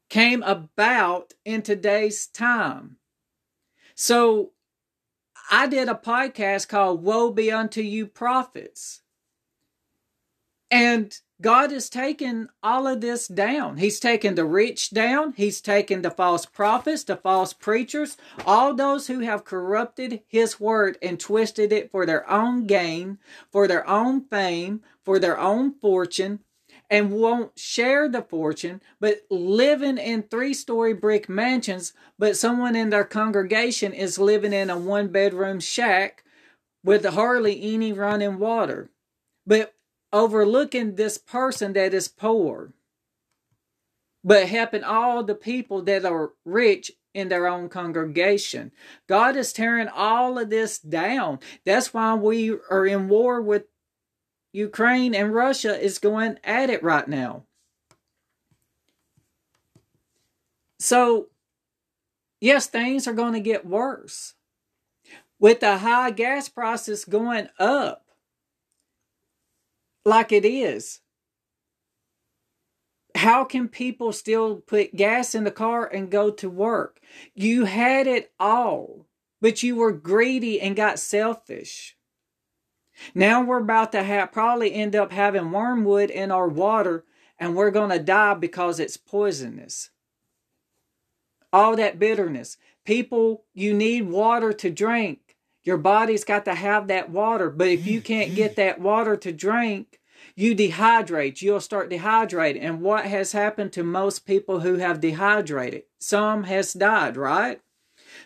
came 0.09 0.41
about 0.41 1.33
in 1.45 1.61
today's 1.61 2.25
time. 2.25 2.97
So 3.93 4.53
I 5.51 5.67
did 5.67 5.87
a 5.87 5.93
podcast 5.93 6.67
called 6.67 7.03
Woe 7.03 7.31
Be 7.31 7.51
Unto 7.51 7.81
You 7.81 8.07
Prophets. 8.07 9.01
And 10.71 11.15
God 11.41 11.71
has 11.71 11.89
taken 11.89 12.49
all 12.61 12.85
of 12.85 12.99
this 12.99 13.27
down. 13.27 13.77
He's 13.77 13.99
taken 13.99 14.35
the 14.35 14.43
rich 14.43 14.89
down. 14.89 15.33
He's 15.37 15.61
taken 15.61 16.01
the 16.01 16.11
false 16.11 16.45
prophets, 16.45 17.05
the 17.05 17.15
false 17.15 17.53
preachers, 17.53 18.17
all 18.45 18.73
those 18.73 19.07
who 19.07 19.19
have 19.19 19.45
corrupted 19.45 20.21
His 20.27 20.59
word 20.59 20.97
and 21.01 21.17
twisted 21.17 21.71
it 21.71 21.91
for 21.91 22.05
their 22.05 22.29
own 22.29 22.67
gain, 22.67 23.19
for 23.51 23.67
their 23.67 23.87
own 23.87 24.25
fame, 24.25 24.81
for 25.05 25.17
their 25.17 25.39
own 25.39 25.73
fortune, 25.79 26.39
and 26.89 27.11
won't 27.11 27.57
share 27.57 28.09
the 28.09 28.21
fortune, 28.21 28.81
but 28.99 29.21
living 29.29 29.97
in 29.97 30.23
three 30.23 30.53
story 30.53 30.93
brick 30.93 31.29
mansions, 31.29 31.93
but 32.17 32.35
someone 32.35 32.75
in 32.75 32.89
their 32.89 33.05
congregation 33.05 33.93
is 33.93 34.19
living 34.19 34.53
in 34.53 34.69
a 34.69 34.77
one 34.77 35.07
bedroom 35.07 35.59
shack 35.59 36.23
with 36.83 37.05
hardly 37.05 37.73
any 37.73 37.93
running 37.93 38.39
water. 38.39 38.89
But 39.45 39.73
overlooking 40.11 40.95
this 40.95 41.17
person 41.17 41.73
that 41.73 41.93
is 41.93 42.07
poor, 42.07 42.73
but 44.23 44.49
helping 44.49 44.83
all 44.83 45.23
the 45.23 45.35
people 45.35 45.81
that 45.83 46.05
are 46.05 46.33
rich 46.45 46.91
in 47.13 47.29
their 47.29 47.47
own 47.47 47.69
congregation. 47.69 48.71
God 49.07 49.35
is 49.35 49.53
tearing 49.53 49.87
all 49.87 50.37
of 50.37 50.49
this 50.49 50.79
down. 50.79 51.39
That's 51.65 51.93
why 51.93 52.13
we 52.15 52.55
are 52.69 52.85
in 52.85 53.09
war 53.09 53.41
with 53.41 53.63
Ukraine 54.51 55.13
and 55.13 55.33
Russia 55.33 55.79
is 55.79 55.99
going 55.99 56.39
at 56.43 56.69
it 56.69 56.83
right 56.83 57.07
now. 57.07 57.43
So, 60.79 61.27
yes, 62.39 62.67
things 62.67 63.07
are 63.07 63.13
going 63.13 63.33
to 63.33 63.39
get 63.39 63.65
worse. 63.65 64.33
With 65.39 65.59
the 65.59 65.77
high 65.77 66.11
gas 66.11 66.49
prices 66.49 67.05
going 67.05 67.49
up, 67.59 68.05
like 70.05 70.31
it 70.31 70.45
is. 70.45 71.01
How 73.15 73.43
can 73.43 73.67
people 73.67 74.11
still 74.11 74.57
put 74.57 74.95
gas 74.95 75.35
in 75.35 75.43
the 75.43 75.51
car 75.51 75.85
and 75.85 76.11
go 76.11 76.29
to 76.31 76.49
work? 76.49 76.99
You 77.33 77.65
had 77.65 78.07
it 78.07 78.31
all, 78.39 79.07
but 79.41 79.63
you 79.63 79.75
were 79.75 79.91
greedy 79.91 80.61
and 80.61 80.75
got 80.75 80.99
selfish. 80.99 81.97
Now 83.15 83.43
we're 83.43 83.59
about 83.59 83.91
to 83.93 84.03
have 84.03 84.31
probably 84.31 84.73
end 84.73 84.95
up 84.95 85.11
having 85.11 85.51
wormwood 85.51 86.09
in 86.09 86.31
our 86.31 86.47
water 86.47 87.05
and 87.39 87.55
we're 87.55 87.71
going 87.71 87.89
to 87.89 87.99
die 87.99 88.33
because 88.33 88.79
it's 88.79 88.97
poisonous. 88.97 89.89
All 91.51 91.75
that 91.77 91.97
bitterness. 91.97 92.57
People, 92.85 93.45
you 93.53 93.73
need 93.73 94.09
water 94.09 94.53
to 94.53 94.69
drink. 94.69 95.28
Your 95.63 95.77
body's 95.77 96.23
got 96.23 96.45
to 96.45 96.55
have 96.55 96.87
that 96.87 97.09
water. 97.09 97.49
But 97.49 97.67
if 97.67 97.85
you 97.85 98.01
can't 98.01 98.27
mm-hmm. 98.27 98.35
get 98.35 98.55
that 98.55 98.79
water 98.79 99.15
to 99.17 99.31
drink, 99.31 99.99
you 100.35 100.55
dehydrate. 100.55 101.41
You'll 101.41 101.59
start 101.59 101.89
dehydrating. 101.89 102.61
And 102.61 102.81
what 102.81 103.05
has 103.05 103.31
happened 103.31 103.73
to 103.73 103.83
most 103.83 104.25
people 104.25 104.61
who 104.61 104.75
have 104.75 105.01
dehydrated? 105.01 105.83
Some 105.99 106.43
has 106.43 106.73
died, 106.73 107.17
right? 107.17 107.61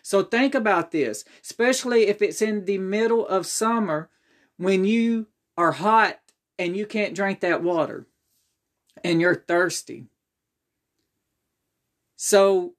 So 0.01 0.23
think 0.23 0.55
about 0.55 0.91
this, 0.91 1.25
especially 1.43 2.07
if 2.07 2.21
it's 2.21 2.41
in 2.41 2.65
the 2.65 2.77
middle 2.77 3.25
of 3.27 3.45
summer 3.45 4.09
when 4.57 4.85
you 4.85 5.27
are 5.57 5.73
hot 5.73 6.19
and 6.57 6.75
you 6.77 6.85
can't 6.85 7.15
drink 7.15 7.41
that 7.41 7.63
water 7.63 8.07
and 9.03 9.19
you're 9.19 9.35
thirsty. 9.35 10.07
So 12.15 12.75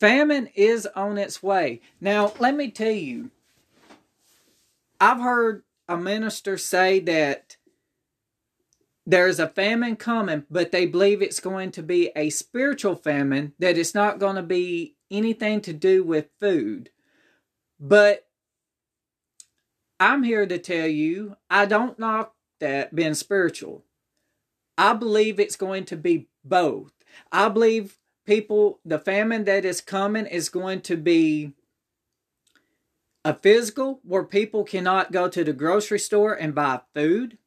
famine 0.00 0.48
is 0.54 0.86
on 0.94 1.18
its 1.18 1.42
way. 1.42 1.80
Now, 2.00 2.32
let 2.38 2.54
me 2.54 2.70
tell 2.70 2.90
you, 2.90 3.30
I've 5.00 5.20
heard 5.20 5.62
a 5.88 5.96
minister 5.96 6.56
say 6.56 7.00
that 7.00 7.56
there's 9.06 9.38
a 9.38 9.48
famine 9.48 9.96
coming, 9.96 10.44
but 10.50 10.72
they 10.72 10.86
believe 10.86 11.20
it's 11.20 11.40
going 11.40 11.70
to 11.72 11.82
be 11.82 12.10
a 12.16 12.30
spiritual 12.30 12.94
famine, 12.94 13.52
that 13.58 13.76
it's 13.76 13.94
not 13.94 14.18
going 14.18 14.36
to 14.36 14.42
be 14.42 14.96
anything 15.10 15.60
to 15.62 15.72
do 15.72 16.02
with 16.02 16.30
food. 16.40 16.90
But 17.78 18.26
I'm 20.00 20.22
here 20.22 20.46
to 20.46 20.58
tell 20.58 20.86
you, 20.86 21.36
I 21.50 21.66
don't 21.66 21.98
knock 21.98 22.34
that 22.60 22.94
being 22.94 23.14
spiritual. 23.14 23.84
I 24.78 24.94
believe 24.94 25.38
it's 25.38 25.56
going 25.56 25.84
to 25.86 25.96
be 25.96 26.28
both. 26.44 26.92
I 27.30 27.48
believe 27.48 27.98
people, 28.24 28.80
the 28.84 28.98
famine 28.98 29.44
that 29.44 29.64
is 29.64 29.80
coming 29.80 30.26
is 30.26 30.48
going 30.48 30.80
to 30.82 30.96
be 30.96 31.52
a 33.24 33.34
physical 33.34 34.00
where 34.02 34.24
people 34.24 34.64
cannot 34.64 35.12
go 35.12 35.28
to 35.28 35.44
the 35.44 35.52
grocery 35.52 35.98
store 35.98 36.34
and 36.34 36.54
buy 36.54 36.80
food. 36.94 37.38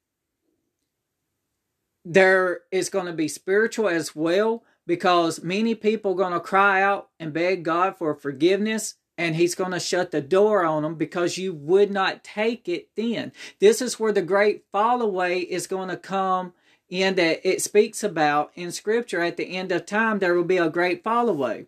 There 2.03 2.61
is 2.71 2.89
going 2.89 3.05
to 3.05 3.13
be 3.13 3.27
spiritual 3.27 3.87
as 3.87 4.15
well 4.15 4.63
because 4.87 5.43
many 5.43 5.75
people 5.75 6.13
are 6.13 6.15
going 6.15 6.33
to 6.33 6.39
cry 6.39 6.81
out 6.81 7.09
and 7.19 7.33
beg 7.33 7.63
God 7.63 7.97
for 7.97 8.15
forgiveness 8.15 8.95
and 9.17 9.35
he's 9.35 9.55
going 9.55 9.71
to 9.71 9.79
shut 9.79 10.11
the 10.11 10.21
door 10.21 10.63
on 10.63 10.83
them 10.83 10.95
because 10.95 11.37
you 11.37 11.53
would 11.53 11.91
not 11.91 12.23
take 12.23 12.69
it 12.69 12.89
then. 12.95 13.31
This 13.59 13.81
is 13.81 13.99
where 13.99 14.13
the 14.13 14.21
great 14.21 14.63
fall 14.71 15.01
away 15.01 15.39
is 15.39 15.67
going 15.67 15.89
to 15.89 15.97
come 15.97 16.53
in 16.89 17.15
that 17.15 17.47
it 17.47 17.61
speaks 17.61 18.03
about 18.03 18.51
in 18.55 18.71
scripture 18.71 19.21
at 19.21 19.37
the 19.37 19.55
end 19.55 19.71
of 19.71 19.85
time 19.85 20.19
there 20.19 20.33
will 20.33 20.43
be 20.43 20.57
a 20.57 20.69
great 20.69 21.03
fall 21.03 21.29
away. 21.29 21.65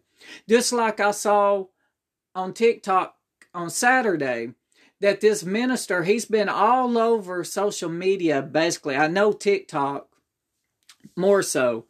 Just 0.48 0.72
like 0.72 1.00
I 1.00 1.12
saw 1.12 1.66
on 2.36 2.54
TikTok 2.54 3.16
on 3.54 3.70
Saturday 3.70 4.54
that 5.02 5.22
this 5.22 5.44
minister, 5.44 6.04
he's 6.04 6.26
been 6.26 6.50
all 6.50 6.98
over 6.98 7.44
social 7.44 7.90
media 7.90 8.42
basically. 8.42 8.96
I 8.96 9.08
know 9.08 9.32
TikTok 9.32 10.08
more 11.16 11.44
so. 11.44 11.86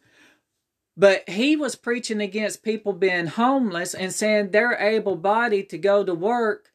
But 0.96 1.28
he 1.28 1.56
was 1.56 1.76
preaching 1.76 2.20
against 2.20 2.62
people 2.62 2.92
being 2.92 3.26
homeless 3.26 3.94
and 3.94 4.12
saying 4.12 4.50
they're 4.50 4.76
able 4.76 5.16
bodied 5.16 5.70
to 5.70 5.78
go 5.78 6.04
to 6.04 6.12
work 6.14 6.70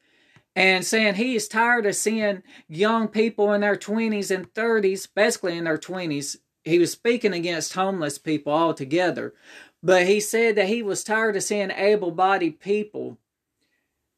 and 0.56 0.86
saying 0.86 1.16
he 1.16 1.36
is 1.36 1.48
tired 1.48 1.86
of 1.86 1.96
seeing 1.96 2.42
young 2.68 3.10
people 3.10 3.52
in 3.54 3.62
their 3.62 3.76
20s 3.76 4.34
and 4.34 4.52
30s, 4.54 5.08
basically 5.14 5.58
in 5.58 5.66
their 5.66 5.78
20s. 5.78 6.38
He 6.66 6.80
was 6.80 6.92
speaking 6.92 7.34
against 7.34 7.74
homeless 7.74 8.18
people 8.18 8.52
altogether. 8.52 9.34
But 9.84 10.08
he 10.08 10.20
said 10.20 10.56
that 10.56 10.68
he 10.68 10.82
was 10.82 11.04
tired 11.04 11.36
of 11.36 11.44
seeing 11.44 11.70
able 11.70 12.10
bodied 12.10 12.60
people 12.60 13.20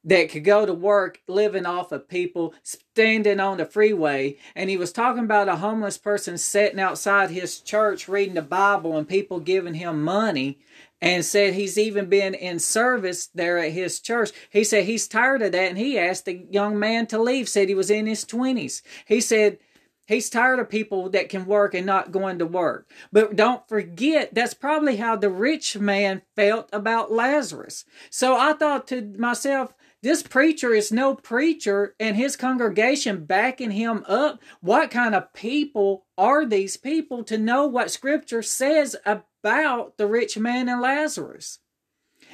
that 0.05 0.29
could 0.29 0.45
go 0.45 0.65
to 0.65 0.73
work 0.73 1.19
living 1.27 1.65
off 1.65 1.91
of 1.91 2.07
people 2.07 2.53
standing 2.63 3.41
on 3.41 3.57
the 3.57 3.65
freeway. 3.65 4.37
And 4.55 4.69
he 4.69 4.77
was 4.77 4.93
talking 4.93 5.25
about 5.25 5.49
a 5.49 5.57
homeless 5.57 5.97
person 5.97 6.37
sitting 6.37 6.79
outside 6.79 7.29
his 7.29 7.59
church 7.59 8.07
reading 8.07 8.35
the 8.35 8.41
Bible 8.41 8.97
and 8.97 9.07
people 9.07 9.41
giving 9.41 9.73
him 9.73 10.01
money. 10.01 10.59
And 10.99 11.23
said 11.23 11.53
he's 11.53 11.77
even 11.77 12.07
been 12.07 12.33
in 12.33 12.57
service 12.57 13.27
there 13.27 13.59
at 13.59 13.71
his 13.71 13.99
church. 13.99 14.31
He 14.49 14.63
said 14.63 14.85
he's 14.85 15.07
tired 15.07 15.43
of 15.43 15.51
that 15.51 15.69
and 15.69 15.77
he 15.77 15.99
asked 15.99 16.25
the 16.25 16.47
young 16.49 16.79
man 16.79 17.05
to 17.07 17.21
leave, 17.21 17.47
said 17.47 17.69
he 17.69 17.75
was 17.75 17.91
in 17.91 18.07
his 18.07 18.25
20s. 18.25 18.81
He 19.05 19.21
said 19.21 19.59
He's 20.07 20.29
tired 20.29 20.59
of 20.59 20.69
people 20.69 21.09
that 21.09 21.27
can 21.27 21.45
work 21.45 21.73
and 21.73 21.85
not 21.85 22.13
going 22.13 22.39
to 22.39 22.45
work. 22.45 22.89
But 23.11 23.35
don't 23.35 23.67
forget, 23.67 24.33
that's 24.33 24.53
probably 24.53 24.95
how 24.95 25.17
the 25.17 25.29
rich 25.29 25.77
man 25.77 26.21
felt 26.33 26.69
about 26.71 27.11
Lazarus. 27.11 27.83
So 28.09 28.35
I 28.37 28.53
thought 28.53 28.87
to 28.87 29.01
myself, 29.17 29.73
this 30.01 30.23
preacher 30.23 30.73
is 30.73 30.91
no 30.91 31.13
preacher 31.13 31.93
and 31.99 32.15
his 32.15 32.37
congregation 32.37 33.25
backing 33.25 33.71
him 33.71 34.05
up. 34.07 34.41
What 34.61 34.91
kind 34.91 35.13
of 35.13 35.33
people 35.33 36.05
are 36.17 36.45
these 36.45 36.77
people 36.77 37.25
to 37.25 37.37
know 37.37 37.67
what 37.67 37.91
scripture 37.91 38.41
says 38.41 38.95
about 39.05 39.97
the 39.97 40.07
rich 40.07 40.37
man 40.37 40.69
and 40.69 40.79
Lazarus? 40.79 41.59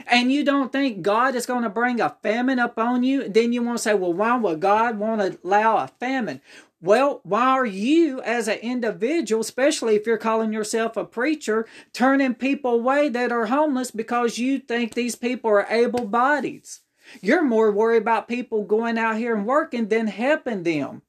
And 0.07 0.31
you 0.31 0.43
don't 0.43 0.71
think 0.71 1.01
God 1.01 1.36
is 1.36 1.45
going 1.45 1.63
to 1.63 1.69
bring 1.69 2.01
a 2.01 2.17
famine 2.21 2.59
upon 2.59 3.03
you? 3.03 3.29
Then 3.29 3.53
you 3.53 3.62
want 3.62 3.77
to 3.77 3.83
say, 3.83 3.93
well, 3.93 4.13
why 4.13 4.36
would 4.36 4.59
God 4.59 4.97
want 4.97 5.21
to 5.21 5.39
allow 5.43 5.77
a 5.77 5.88
famine? 5.99 6.41
Well, 6.84 7.22
why 7.24 7.48
are 7.52 7.65
you, 7.65 8.22
as 8.24 8.50
an 8.50 8.58
individual, 8.58 9.39
especially 9.39 9.96
if 9.96 10.06
you're 10.06 10.17
calling 10.17 10.52
yourself 10.52 10.98
a 10.98 11.06
preacher, 11.06 11.65
turning 11.93 12.36
people 12.36 12.72
away 12.72 13.08
that 13.08 13.32
are 13.32 13.46
homeless 13.46 13.89
because 13.89 14.38
you 14.38 14.60
think 14.60 14.93
these 14.93 15.15
people 15.15 15.50
are 15.50 15.65
able 15.69 16.04
bodies? 16.04 16.82
You're 17.22 17.41
more 17.41 17.72
worried 17.72 18.02
about 18.02 18.28
people 18.28 18.65
going 18.65 18.98
out 18.98 19.15
here 19.15 19.34
and 19.34 19.46
working 19.46 19.88
than 19.88 20.08
helping 20.08 20.63
them. 20.63 21.04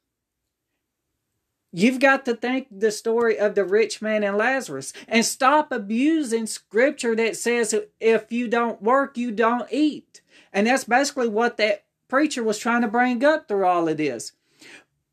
You've 1.72 1.98
got 1.98 2.24
to 2.26 2.36
think 2.36 2.68
the 2.70 2.92
story 2.92 3.36
of 3.36 3.56
the 3.56 3.64
rich 3.64 4.00
man 4.00 4.22
and 4.22 4.36
Lazarus 4.36 4.92
and 5.08 5.24
stop 5.24 5.72
abusing 5.72 6.46
scripture 6.46 7.16
that 7.16 7.36
says 7.36 7.74
if 7.98 8.30
you 8.30 8.46
don't 8.46 8.80
work, 8.80 9.18
you 9.18 9.32
don't 9.32 9.66
eat. 9.72 10.20
And 10.52 10.68
that's 10.68 10.84
basically 10.84 11.26
what 11.26 11.56
that 11.56 11.84
preacher 12.06 12.44
was 12.44 12.60
trying 12.60 12.82
to 12.82 12.88
bring 12.88 13.24
up 13.24 13.48
through 13.48 13.66
all 13.66 13.88
of 13.88 13.96
this. 13.96 14.30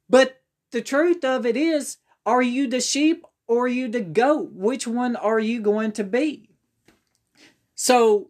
But 0.08 0.41
the 0.72 0.82
truth 0.82 1.24
of 1.24 1.46
it 1.46 1.58
is, 1.58 1.98
are 2.26 2.42
you 2.42 2.68
the 2.68 2.82
sheep 2.82 3.26
or 3.48 3.66
are 3.66 3.68
you 3.68 3.88
the 3.88 4.02
goat? 4.02 4.52
Which 4.54 4.88
one 4.88 5.16
are 5.16 5.40
you 5.40 5.62
going 5.62 5.92
to 5.94 6.04
be? 6.04 6.50
So 7.76 8.30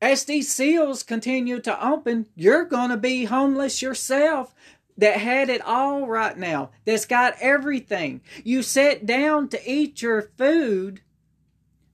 as 0.00 0.24
these 0.24 0.52
seals 0.52 1.02
continue 1.02 1.60
to 1.60 1.86
open, 1.86 2.26
you're 2.34 2.64
going 2.64 2.90
to 2.90 2.96
be 2.96 3.24
homeless 3.24 3.80
yourself 3.80 4.54
that 4.98 5.18
had 5.18 5.50
it 5.50 5.60
all 5.60 6.06
right 6.06 6.36
now, 6.36 6.70
that's 6.84 7.04
got 7.04 7.34
everything. 7.40 8.22
You 8.44 8.62
sit 8.62 9.04
down 9.04 9.48
to 9.50 9.70
eat 9.70 10.00
your 10.00 10.30
food, 10.38 11.02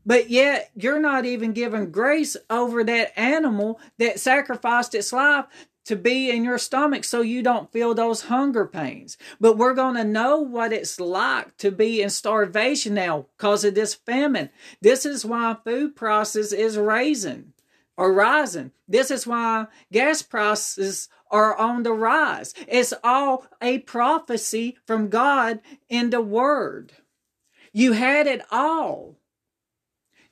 but 0.07 0.31
yet 0.31 0.71
you're 0.77 1.01
not 1.01 1.25
even 1.25 1.53
given 1.53 1.91
grace 1.91 2.37
over 2.49 2.85
that 2.85 3.19
animal 3.19 3.81
that 3.99 4.21
sacrificed 4.21 4.95
its 4.95 5.13
life 5.13 5.47
to 5.85 5.97
be 5.97 6.31
in 6.31 6.45
your 6.45 6.59
stomach 6.59 7.05
so 7.05 7.21
you 7.21 7.43
don't 7.43 7.73
feel 7.73 7.95
those 7.95 8.23
hunger 8.23 8.67
pains. 8.67 9.17
But 9.41 9.57
we're 9.57 9.75
going 9.75 9.97
to 9.97 10.05
know 10.05 10.39
what 10.39 10.73
it's 10.73 11.01
like 11.01 11.57
to 11.59 11.71
be 11.71 12.03
in 12.03 12.11
starvation 12.11 12.95
now 12.95 13.27
because 13.37 13.65
of 13.65 13.75
this 13.75 13.95
famine. 13.95 14.51
This 14.81 15.05
is 15.05 15.25
why 15.25 15.57
food 15.65 15.97
prices 15.97 16.53
is 16.53 16.77
raising 16.77 17.53
are 17.99 18.13
rising. 18.13 18.73
This 18.89 19.11
is 19.11 19.27
why 19.27 19.67
gas 19.93 20.23
prices 20.23 21.09
are 21.31 21.57
on 21.57 21.83
the 21.83 21.93
rise. 21.93 22.55
It's 22.69 22.93
all 23.05 23.47
a 23.61 23.79
prophecy 23.79 24.79
from 24.87 25.09
God 25.09 25.61
in 25.89 26.11
the 26.11 26.21
Word. 26.21 26.93
You 27.73 27.93
had 27.93 28.27
it 28.27 28.43
all. 28.51 29.19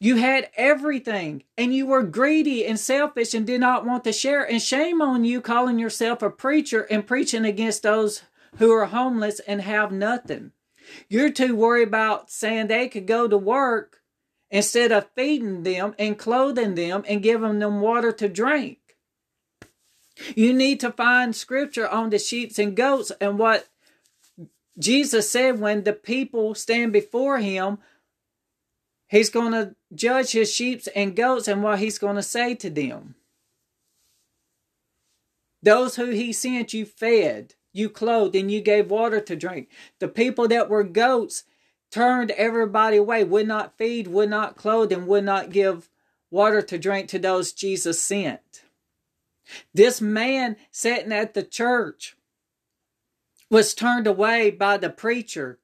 You 0.03 0.17
had 0.17 0.49
everything, 0.57 1.45
and 1.59 1.75
you 1.75 1.85
were 1.87 2.03
greedy 2.03 2.65
and 2.65 2.81
selfish 2.81 3.35
and 3.35 3.47
did 3.47 3.61
not 3.61 3.85
want 3.85 4.03
to 4.05 4.13
share. 4.13 4.43
And 4.43 4.61
shame 4.61 5.03
on 5.03 5.27
you 5.27 5.43
calling 5.43 5.79
yourself 5.79 6.23
a 6.23 6.31
preacher 6.31 6.83
and 6.91 7.07
preaching 7.07 7.45
against 7.45 7.83
those 7.83 8.23
who 8.57 8.73
are 8.73 8.87
homeless 8.87 9.41
and 9.41 9.61
have 9.61 9.93
nothing. 9.93 10.53
You're 11.11 11.31
too 11.31 11.55
worried 11.55 11.89
about 11.89 12.31
saying 12.31 12.67
they 12.67 12.89
could 12.89 13.07
go 13.07 13.29
to 13.29 13.37
work 13.37 13.99
instead 14.51 14.91
of 14.91 15.11
feeding 15.15 15.65
them 15.65 15.95
and 15.99 16.19
clothing 16.19 16.75
them 16.75 17.05
and 17.07 17.23
giving 17.23 17.59
them 17.59 17.83
water 17.83 18.11
to 18.11 18.29
drink. 18.29 18.79
You 20.35 20.55
need 20.55 20.81
to 20.81 20.93
find 20.93 21.37
scripture 21.37 21.89
on 21.89 22.11
the 22.11 22.19
sheep 22.19 22.53
and 22.59 22.75
goats 22.75 23.13
and 23.21 23.39
what 23.39 23.69
Jesus 24.79 25.31
said 25.31 25.61
when 25.61 25.85
the 25.85 25.93
people 25.93 26.55
stand 26.55 26.93
before 26.93 27.39
him, 27.39 27.79
he's 29.11 29.29
going 29.29 29.53
to 29.53 29.75
judge 29.95 30.33
his 30.33 30.53
sheep 30.53 30.83
and 30.95 31.17
goats 31.17 31.49
and 31.49 31.63
what 31.63 31.81
he's 31.81 31.99
going 31.99 32.17
to 32.17 32.23
say 32.23 32.55
to 32.55 32.71
them. 32.71 33.17
Those 35.63 35.97
who 35.97 36.07
he 36.07 36.33
sent, 36.33 36.73
you 36.73 36.87
fed, 36.87 37.55
you 37.73 37.91
clothed, 37.91 38.35
and 38.35 38.51
you 38.51 38.63
gave 38.63 38.91
water 38.91 39.21
to 39.21 39.37
drink. 39.37 39.69
The 39.99 40.09
people 40.09 40.49
that 40.49 40.71
were 40.71 40.85
goats, 40.85 41.45
turned 41.91 42.31
everybody 42.33 42.97
away, 42.97 43.25
would 43.25 43.47
not 43.47 43.77
feed, 43.77 44.07
would 44.07 44.31
not 44.31 44.57
clothe, 44.57 44.93
and 44.93 45.07
would 45.07 45.25
not 45.25 45.51
give 45.51 45.91
water 46.31 46.63
to 46.63 46.79
drink 46.79 47.09
to 47.09 47.19
those 47.19 47.53
Jesus 47.53 48.01
sent. 48.01 48.63
This 49.75 50.01
man 50.01 50.57
sitting 50.71 51.13
at 51.13 51.35
the 51.35 51.43
church 51.43 52.17
was 53.51 53.75
turned 53.75 54.07
away 54.07 54.51
by 54.51 54.77
the 54.77 54.91
preacher 54.91 55.59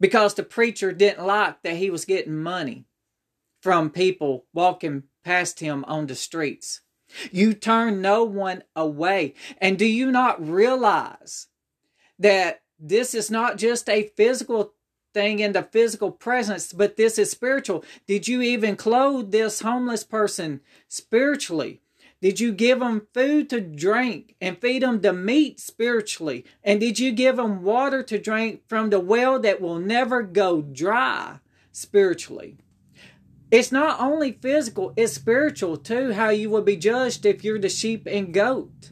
because 0.00 0.34
the 0.34 0.42
preacher 0.42 0.92
didn't 0.92 1.26
like 1.26 1.62
that 1.62 1.76
he 1.76 1.90
was 1.90 2.04
getting 2.04 2.36
money 2.36 2.86
from 3.60 3.90
people 3.90 4.46
walking 4.52 5.04
past 5.24 5.60
him 5.60 5.84
on 5.88 6.06
the 6.06 6.14
streets. 6.14 6.82
You 7.30 7.54
turn 7.54 8.02
no 8.02 8.24
one 8.24 8.64
away. 8.74 9.34
And 9.58 9.78
do 9.78 9.86
you 9.86 10.10
not 10.10 10.46
realize 10.46 11.48
that 12.18 12.62
this 12.78 13.14
is 13.14 13.30
not 13.30 13.56
just 13.56 13.88
a 13.88 14.10
physical 14.16 14.74
thing 15.14 15.38
in 15.38 15.52
the 15.52 15.62
physical 15.62 16.10
presence, 16.10 16.72
but 16.72 16.96
this 16.96 17.18
is 17.18 17.30
spiritual? 17.30 17.84
Did 18.06 18.28
you 18.28 18.42
even 18.42 18.76
clothe 18.76 19.30
this 19.30 19.60
homeless 19.60 20.04
person 20.04 20.60
spiritually? 20.88 21.80
Did 22.22 22.40
you 22.40 22.52
give 22.52 22.80
them 22.80 23.06
food 23.12 23.50
to 23.50 23.60
drink 23.60 24.34
and 24.40 24.58
feed 24.58 24.82
them 24.82 25.00
the 25.00 25.12
meat 25.12 25.60
spiritually? 25.60 26.44
And 26.64 26.80
did 26.80 26.98
you 26.98 27.12
give 27.12 27.36
them 27.36 27.62
water 27.62 28.02
to 28.04 28.18
drink 28.18 28.62
from 28.68 28.90
the 28.90 29.00
well 29.00 29.38
that 29.40 29.60
will 29.60 29.78
never 29.78 30.22
go 30.22 30.62
dry 30.62 31.40
spiritually? 31.72 32.56
It's 33.50 33.70
not 33.70 34.00
only 34.00 34.32
physical, 34.32 34.92
it's 34.96 35.12
spiritual 35.12 35.76
too, 35.76 36.12
how 36.12 36.30
you 36.30 36.50
will 36.50 36.62
be 36.62 36.76
judged 36.76 37.24
if 37.24 37.44
you're 37.44 37.60
the 37.60 37.68
sheep 37.68 38.06
and 38.06 38.34
goat. 38.34 38.90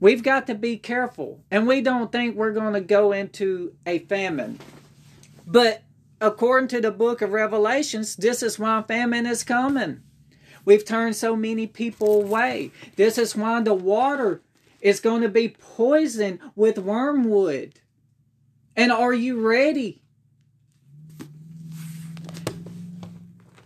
We've 0.00 0.22
got 0.22 0.46
to 0.48 0.54
be 0.54 0.76
careful, 0.76 1.44
and 1.50 1.66
we 1.66 1.80
don't 1.80 2.12
think 2.12 2.36
we're 2.36 2.52
going 2.52 2.74
to 2.74 2.80
go 2.80 3.12
into 3.12 3.74
a 3.86 4.00
famine. 4.00 4.58
But 5.46 5.83
according 6.24 6.68
to 6.68 6.80
the 6.80 6.90
book 6.90 7.20
of 7.20 7.32
Revelations, 7.32 8.16
this 8.16 8.42
is 8.42 8.58
why 8.58 8.82
famine 8.82 9.26
is 9.26 9.44
coming. 9.44 10.00
We've 10.64 10.84
turned 10.84 11.16
so 11.16 11.36
many 11.36 11.66
people 11.66 12.22
away. 12.22 12.70
This 12.96 13.18
is 13.18 13.36
why 13.36 13.60
the 13.60 13.74
water 13.74 14.40
is 14.80 15.00
going 15.00 15.20
to 15.20 15.28
be 15.28 15.50
poisoned 15.50 16.40
with 16.56 16.78
wormwood. 16.78 17.74
And 18.74 18.90
are 18.90 19.12
you 19.12 19.46
ready? 19.46 20.02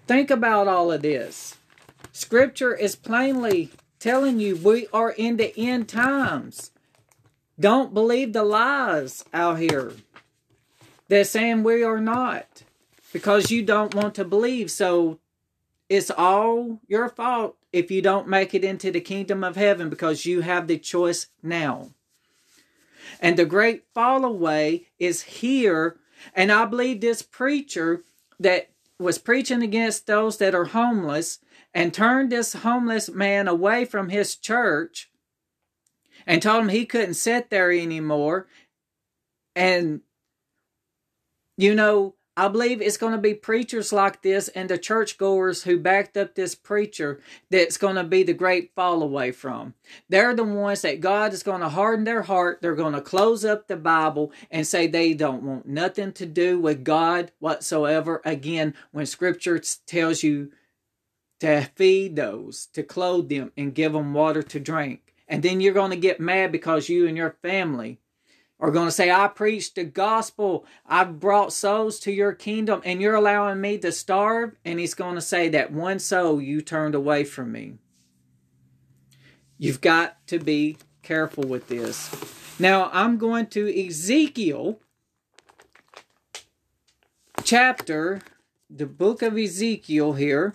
Think 0.09 0.31
about 0.31 0.67
all 0.67 0.91
of 0.91 1.03
this. 1.03 1.57
Scripture 2.13 2.75
is 2.75 2.97
plainly 2.97 3.71
telling 4.01 4.41
you 4.41 4.57
we 4.57 4.89
are 4.93 5.11
in 5.13 5.37
the 5.37 5.57
end 5.57 5.89
times. 5.89 6.73
Don't 7.61 7.95
believe 7.95 8.33
the 8.33 8.43
lies 8.43 9.25
out 9.33 9.61
here. 9.61 9.93
They're 11.09 11.25
saying 11.25 11.63
we 11.63 11.83
are 11.83 12.01
not 12.01 12.48
because 13.13 13.51
you 13.51 13.63
don't 13.63 13.95
want 13.95 14.15
to 14.17 14.25
believe. 14.25 14.71
So 14.71 15.19
it's 15.89 16.11
all 16.11 16.81
your 16.87 17.09
fault 17.09 17.57
if 17.73 17.91
you 17.91 18.03
don't 18.03 18.29
make 18.29 18.55
it 18.55 18.65
into 18.65 18.91
the 18.91 19.01
kingdom 19.01 19.43
of 19.43 19.57
heaven 19.57 19.89
because 19.89 20.27
you 20.27 20.43
have 20.43 20.67
the 20.67 20.79
choice 20.79 21.29
now. 21.43 21.91
And 23.21 23.37
the 23.37 23.47
great 23.47 23.85
fall 23.95 24.25
away 24.25 24.89
is 24.99 25.23
here. 25.23 25.97
And 26.35 26.53
I 26.53 26.65
believe 26.65 27.01
this 27.01 27.23
preacher 27.23 28.05
that 28.39 28.71
was 28.99 29.19
preaching 29.19 29.63
against 29.63 30.07
those 30.07 30.39
that 30.39 30.55
are 30.55 30.67
homeless 30.67 31.39
and 31.73 31.95
turned 31.95 32.31
this 32.31 32.53
homeless 32.55 33.09
man 33.09 33.49
away 33.49 33.85
from 33.85 34.09
his 34.09 34.37
church 34.37 35.11
and 36.27 36.43
told 36.43 36.65
him 36.65 36.69
he 36.69 36.85
couldn't 36.85 37.15
sit 37.15 37.51
there 37.51 37.71
anymore. 37.71 38.49
And, 39.55 40.03
you 41.57 41.75
know, 41.75 42.15
I 42.39 42.47
believe 42.47 42.81
it's 42.81 42.97
going 42.97 43.15
to 43.15 43.19
be 43.19 43.35
preachers 43.35 43.93
like 43.93 44.23
this 44.23 44.47
and 44.47 44.71
the 44.71 44.79
churchgoers 44.79 45.65
who 45.65 45.77
backed 45.77 46.17
up 46.17 46.37
this 46.37 46.55
preacher 46.55 47.21
that's 47.51 47.77
going 47.77 47.97
to 47.97 48.05
be 48.05 48.23
the 48.23 48.33
great 48.33 48.71
fall 48.77 49.03
away 49.03 49.33
from. 49.33 49.75
They're 50.09 50.37
the 50.37 50.45
ones 50.45 50.83
that 50.83 51.01
God 51.01 51.33
is 51.33 51.43
going 51.43 51.63
to 51.63 51.69
harden 51.69 52.05
their 52.05 52.23
heart. 52.23 52.61
They're 52.63 52.77
going 52.77 52.93
to 52.93 53.01
close 53.01 53.45
up 53.45 53.67
the 53.67 53.77
Bible 53.77 54.31
and 54.53 54.65
say 54.65 54.87
they 54.87 55.15
don't 55.15 55.43
want 55.43 55.67
nothing 55.67 56.13
to 56.13 56.27
do 56.27 56.61
with 56.61 56.85
God 56.85 57.33
whatsoever. 57.41 58.23
Again, 58.25 58.75
when 58.93 59.07
scripture 59.07 59.61
tells 59.89 60.23
you 60.23 60.53
to 61.41 61.63
feed 61.75 62.15
those, 62.15 62.67
to 62.75 62.85
clothe 62.85 63.31
them, 63.31 63.51
and 63.57 63.75
give 63.75 63.95
them 63.95 64.15
water 64.15 64.45
to 64.45 64.61
drink. 64.61 65.13
And 65.27 65.43
then 65.43 65.61
you're 65.61 65.75
going 65.75 65.91
to 65.91 65.97
get 65.97 66.21
mad 66.21 66.53
because 66.53 66.89
you 66.89 67.09
and 67.09 67.17
your 67.17 67.37
family 67.43 67.99
are 68.61 68.71
going 68.71 68.89
to 68.89 68.93
say, 68.93 69.11
I 69.11 69.29
preached 69.29 69.77
the 69.77 69.85
gospel. 69.85 70.67
I've 70.87 71.21
brought 71.21 71.53
souls 71.53 72.01
to 72.01 72.13
your 72.13 72.33
kingdom, 72.33 72.83
and 72.85 73.01
you're 73.01 73.15
allowing 73.15 73.61
me 73.61 73.79
to 73.79 73.93
starve. 73.93 74.57
And 74.65 74.81
he's 74.81 74.95
going 74.95 75.15
to 75.15 75.21
say, 75.21 75.49
That 75.49 75.73
one 75.73 75.99
soul 75.99 76.41
you 76.41 76.61
turned 76.61 76.95
away 76.95 77.25
from 77.25 77.53
me. 77.53 77.75
You've 79.59 79.81
got 79.81 80.27
to 80.29 80.39
be 80.39 80.79
careful 81.03 81.45
with 81.45 81.69
this. 81.69 82.11
Now, 82.59 82.91
I'm 82.93 83.19
going 83.19 83.47
to 83.49 83.87
Ezekiel 83.87 84.81
chapter, 87.45 88.21
the 88.69 88.87
book 88.87 89.23
of 89.23 89.39
Ezekiel 89.39 90.15
here, 90.15 90.55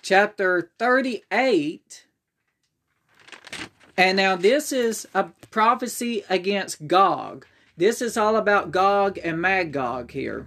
chapter 0.00 0.70
38. 0.78 2.03
And 3.96 4.16
now 4.16 4.36
this 4.36 4.72
is 4.72 5.06
a 5.14 5.24
prophecy 5.50 6.24
against 6.28 6.86
Gog. 6.86 7.46
This 7.76 8.02
is 8.02 8.16
all 8.16 8.36
about 8.36 8.70
Gog 8.70 9.18
and 9.22 9.40
Magog 9.40 10.10
here. 10.10 10.46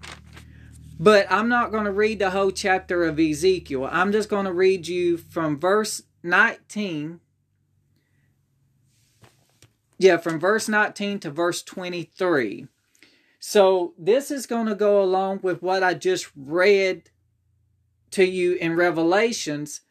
But 0.99 1.27
I'm 1.29 1.47
not 1.47 1.71
going 1.71 1.85
to 1.85 1.91
read 1.91 2.19
the 2.19 2.31
whole 2.31 2.51
chapter 2.51 3.03
of 3.03 3.19
Ezekiel. 3.19 3.87
I'm 3.91 4.11
just 4.11 4.29
going 4.29 4.45
to 4.45 4.53
read 4.53 4.87
you 4.87 5.17
from 5.17 5.59
verse 5.59 6.03
19. 6.23 7.19
Yeah, 9.99 10.17
from 10.17 10.39
verse 10.39 10.67
19 10.67 11.19
to 11.19 11.31
verse 11.31 11.61
23. 11.63 12.67
So 13.39 13.93
this 13.97 14.31
is 14.31 14.45
going 14.45 14.67
to 14.67 14.75
go 14.75 15.01
along 15.01 15.39
with 15.43 15.61
what 15.61 15.83
I 15.83 15.93
just 15.93 16.29
read 16.35 17.11
to 18.11 18.25
you 18.25 18.53
in 18.53 18.75
Revelations. 18.75 19.81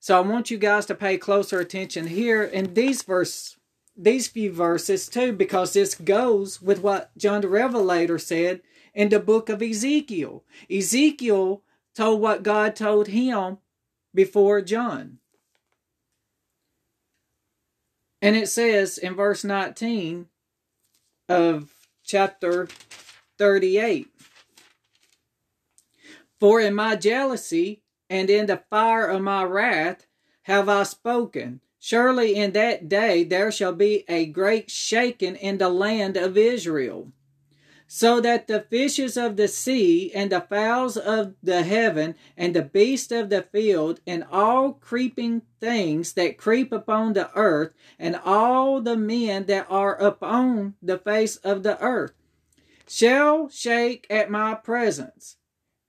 So 0.00 0.16
I 0.16 0.20
want 0.20 0.50
you 0.50 0.56
guys 0.56 0.86
to 0.86 0.94
pay 0.94 1.18
closer 1.18 1.60
attention 1.60 2.06
here 2.06 2.42
in 2.42 2.72
these 2.72 3.02
verse 3.02 3.56
these 3.94 4.28
few 4.28 4.50
verses 4.50 5.08
too, 5.08 5.32
because 5.32 5.74
this 5.74 5.94
goes 5.94 6.62
with 6.62 6.80
what 6.80 7.16
John 7.18 7.42
the 7.42 7.48
Revelator 7.48 8.18
said 8.18 8.62
in 8.94 9.10
the 9.10 9.20
book 9.20 9.50
of 9.50 9.60
Ezekiel. 9.60 10.42
Ezekiel 10.70 11.62
told 11.94 12.22
what 12.22 12.42
God 12.42 12.74
told 12.74 13.08
him 13.08 13.58
before 14.14 14.62
John. 14.62 15.18
And 18.22 18.36
it 18.36 18.48
says 18.48 18.96
in 18.96 19.14
verse 19.14 19.44
19 19.44 20.26
of 21.28 21.74
chapter 22.02 22.68
38 23.36 24.08
For 26.38 26.58
in 26.58 26.74
my 26.74 26.96
jealousy 26.96 27.82
and 28.10 28.28
in 28.28 28.46
the 28.46 28.62
fire 28.68 29.06
of 29.06 29.22
my 29.22 29.44
wrath 29.44 30.06
have 30.42 30.68
I 30.68 30.82
spoken. 30.82 31.60
Surely 31.78 32.34
in 32.34 32.52
that 32.52 32.88
day 32.88 33.24
there 33.24 33.50
shall 33.50 33.72
be 33.72 34.04
a 34.06 34.26
great 34.26 34.70
shaking 34.70 35.36
in 35.36 35.56
the 35.56 35.70
land 35.70 36.16
of 36.16 36.36
Israel, 36.36 37.10
so 37.86 38.20
that 38.20 38.48
the 38.48 38.60
fishes 38.68 39.16
of 39.16 39.36
the 39.36 39.48
sea 39.48 40.12
and 40.12 40.30
the 40.30 40.42
fowls 40.42 40.98
of 40.98 41.34
the 41.42 41.62
heaven 41.62 42.16
and 42.36 42.54
the 42.54 42.62
beasts 42.62 43.10
of 43.12 43.30
the 43.30 43.42
field 43.42 44.00
and 44.06 44.24
all 44.30 44.74
creeping 44.74 45.40
things 45.60 46.12
that 46.12 46.36
creep 46.36 46.70
upon 46.70 47.14
the 47.14 47.30
earth 47.34 47.72
and 47.98 48.16
all 48.16 48.82
the 48.82 48.96
men 48.96 49.46
that 49.46 49.66
are 49.70 49.94
upon 49.96 50.74
the 50.82 50.98
face 50.98 51.36
of 51.36 51.62
the 51.62 51.80
earth 51.80 52.12
shall 52.86 53.48
shake 53.48 54.06
at 54.10 54.30
my 54.30 54.54
presence, 54.54 55.36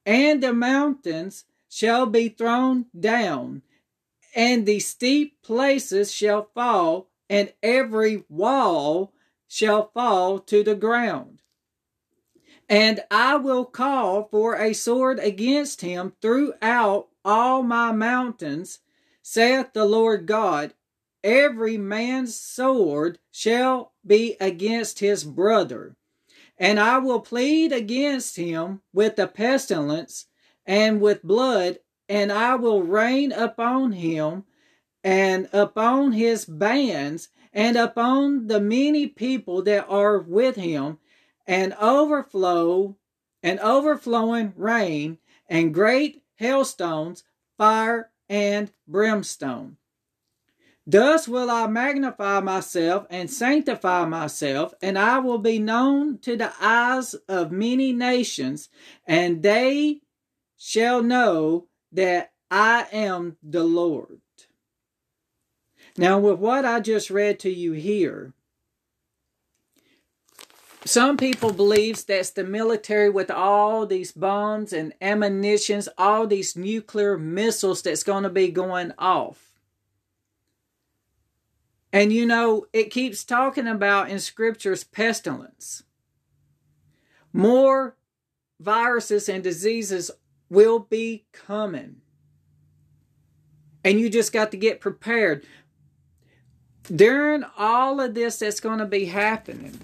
and 0.06 0.42
the 0.42 0.54
mountains 0.54 1.46
shall 1.72 2.06
be 2.06 2.30
thrown 2.30 2.86
down 3.00 3.64
and 4.34 4.66
the 4.66 4.80
steep 4.80 5.42
places 5.42 6.14
shall 6.14 6.50
fall, 6.54 7.10
and 7.30 7.54
every 7.62 8.24
wall 8.30 9.14
shall 9.48 9.92
fall 9.94 10.40
to 10.40 10.64
the 10.64 10.76
ground. 10.76 11.42
And 12.70 13.02
I 13.12 13.36
will 13.36 13.66
call 13.66 14.30
for 14.32 14.56
a 14.56 14.74
sword 14.74 15.20
against 15.20 15.82
him 15.82 16.14
throughout 16.22 17.10
all 17.26 17.64
my 17.64 17.92
mountains, 17.92 18.80
saith 19.22 19.74
the 19.74 19.86
Lord 19.86 20.26
God. 20.26 20.74
Every 21.24 21.78
man's 21.78 22.40
sword 22.40 23.20
shall 23.30 23.94
be 24.06 24.38
against 24.40 25.00
his 25.00 25.24
brother. 25.24 25.96
And 26.58 26.80
I 26.80 26.98
will 27.00 27.20
plead 27.20 27.72
against 27.72 28.38
him 28.38 28.82
with 28.94 29.18
the 29.18 29.28
pestilence 29.28 30.28
and 30.66 31.02
with 31.02 31.24
blood 31.24 31.80
and 32.08 32.32
I 32.32 32.56
will 32.56 32.84
rain 32.84 33.32
upon 33.32 33.94
him 33.94 34.44
and 35.04 35.48
upon 35.54 36.12
his 36.12 36.44
bands 36.44 37.30
and 37.54 37.78
upon 37.78 38.48
the 38.48 38.60
many 38.60 39.08
people 39.08 39.62
that 39.64 39.86
are 39.88 40.20
with 40.20 40.56
him, 40.56 41.00
and 41.48 41.74
overflow 41.74 42.96
and 43.44 43.60
overflowing 43.60 44.54
rain 44.56 45.18
and 45.50 45.74
great 45.74 46.22
hailstones, 46.36 47.24
fire 47.58 48.10
and 48.30 48.72
brimstone. 48.88 49.78
Thus 50.86 51.28
will 51.28 51.50
I 51.50 51.68
magnify 51.68 52.40
myself 52.40 53.06
and 53.10 53.30
sanctify 53.30 54.06
myself, 54.06 54.74
and 54.82 54.98
I 54.98 55.20
will 55.20 55.38
be 55.38 55.60
known 55.60 56.18
to 56.20 56.36
the 56.36 56.52
eyes 56.60 57.14
of 57.28 57.52
many 57.52 57.94
nations, 57.94 58.70
and 59.06 59.44
they 59.44 60.02
shall 60.64 61.02
know 61.02 61.66
that 61.92 62.32
I 62.52 62.86
am 62.92 63.36
the 63.42 63.64
Lord. 63.64 64.22
Now, 65.98 66.20
with 66.20 66.38
what 66.38 66.66
I 66.66 66.80
just 66.80 67.10
read 67.10 67.40
to 67.40 67.50
you 67.50 67.72
here, 67.72 68.34
some 70.86 71.18
people 71.18 71.52
believes 71.52 72.04
that's 72.04 72.30
the 72.30 72.44
military 72.44 73.10
with 73.10 73.32
all 73.32 73.88
these 73.88 74.12
bombs 74.12 74.72
and 74.72 74.94
ammunitions, 75.02 75.90
all 75.98 76.28
these 76.28 76.56
nuclear 76.56 77.18
missiles 77.18 77.82
that's 77.82 78.04
going 78.04 78.24
to 78.24 78.30
be 78.30 78.50
going 78.50 78.94
off. 79.00 79.60
And 81.92 82.14
you 82.14 82.26
know, 82.28 82.68
it 82.72 82.92
keeps 82.92 83.24
talking 83.24 83.68
about 83.68 84.12
in 84.12 84.20
scriptures 84.20 84.84
pestilence. 84.84 85.84
More 87.34 87.98
viruses 88.60 89.28
and 89.28 89.44
diseases 89.44 90.12
will 90.52 90.80
be 90.80 91.26
coming. 91.32 91.96
And 93.86 94.00
you 94.00 94.10
just 94.10 94.34
got 94.34 94.52
to 94.52 94.58
get 94.58 94.82
prepared. 94.82 95.46
During 96.94 97.46
all 97.58 98.02
of 98.02 98.14
this 98.14 98.40
that's 98.40 98.60
going 98.60 98.80
to 98.80 98.86
be 98.86 99.06
happening, 99.06 99.80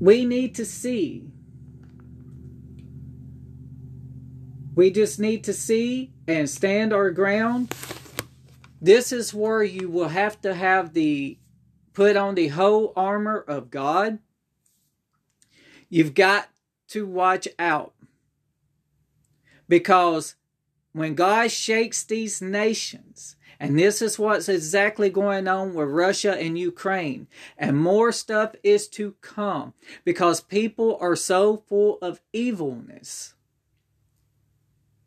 we 0.00 0.24
need 0.24 0.56
to 0.56 0.64
see. 0.64 1.30
We 4.74 4.90
just 4.90 5.20
need 5.20 5.44
to 5.44 5.52
see 5.52 6.12
and 6.26 6.50
stand 6.50 6.92
our 6.92 7.12
ground. 7.12 7.72
This 8.82 9.12
is 9.12 9.32
where 9.32 9.62
you 9.62 9.88
will 9.88 10.08
have 10.08 10.40
to 10.42 10.52
have 10.52 10.94
the 10.94 11.38
put 11.92 12.16
on 12.16 12.34
the 12.34 12.48
whole 12.48 12.92
armor 12.96 13.38
of 13.38 13.70
God. 13.70 14.18
You've 15.88 16.14
got 16.14 16.48
to 16.88 17.06
watch 17.06 17.48
out 17.58 17.94
because 19.68 20.36
when 20.92 21.14
God 21.14 21.50
shakes 21.50 22.04
these 22.04 22.40
nations, 22.40 23.36
and 23.58 23.78
this 23.78 24.02
is 24.02 24.18
what's 24.18 24.48
exactly 24.48 25.10
going 25.10 25.48
on 25.48 25.74
with 25.74 25.88
Russia 25.88 26.38
and 26.38 26.58
Ukraine. 26.58 27.28
And 27.56 27.78
more 27.78 28.12
stuff 28.12 28.54
is 28.62 28.88
to 28.88 29.14
come 29.20 29.74
because 30.04 30.40
people 30.40 30.98
are 31.00 31.16
so 31.16 31.64
full 31.68 31.98
of 32.02 32.20
evilness 32.32 33.34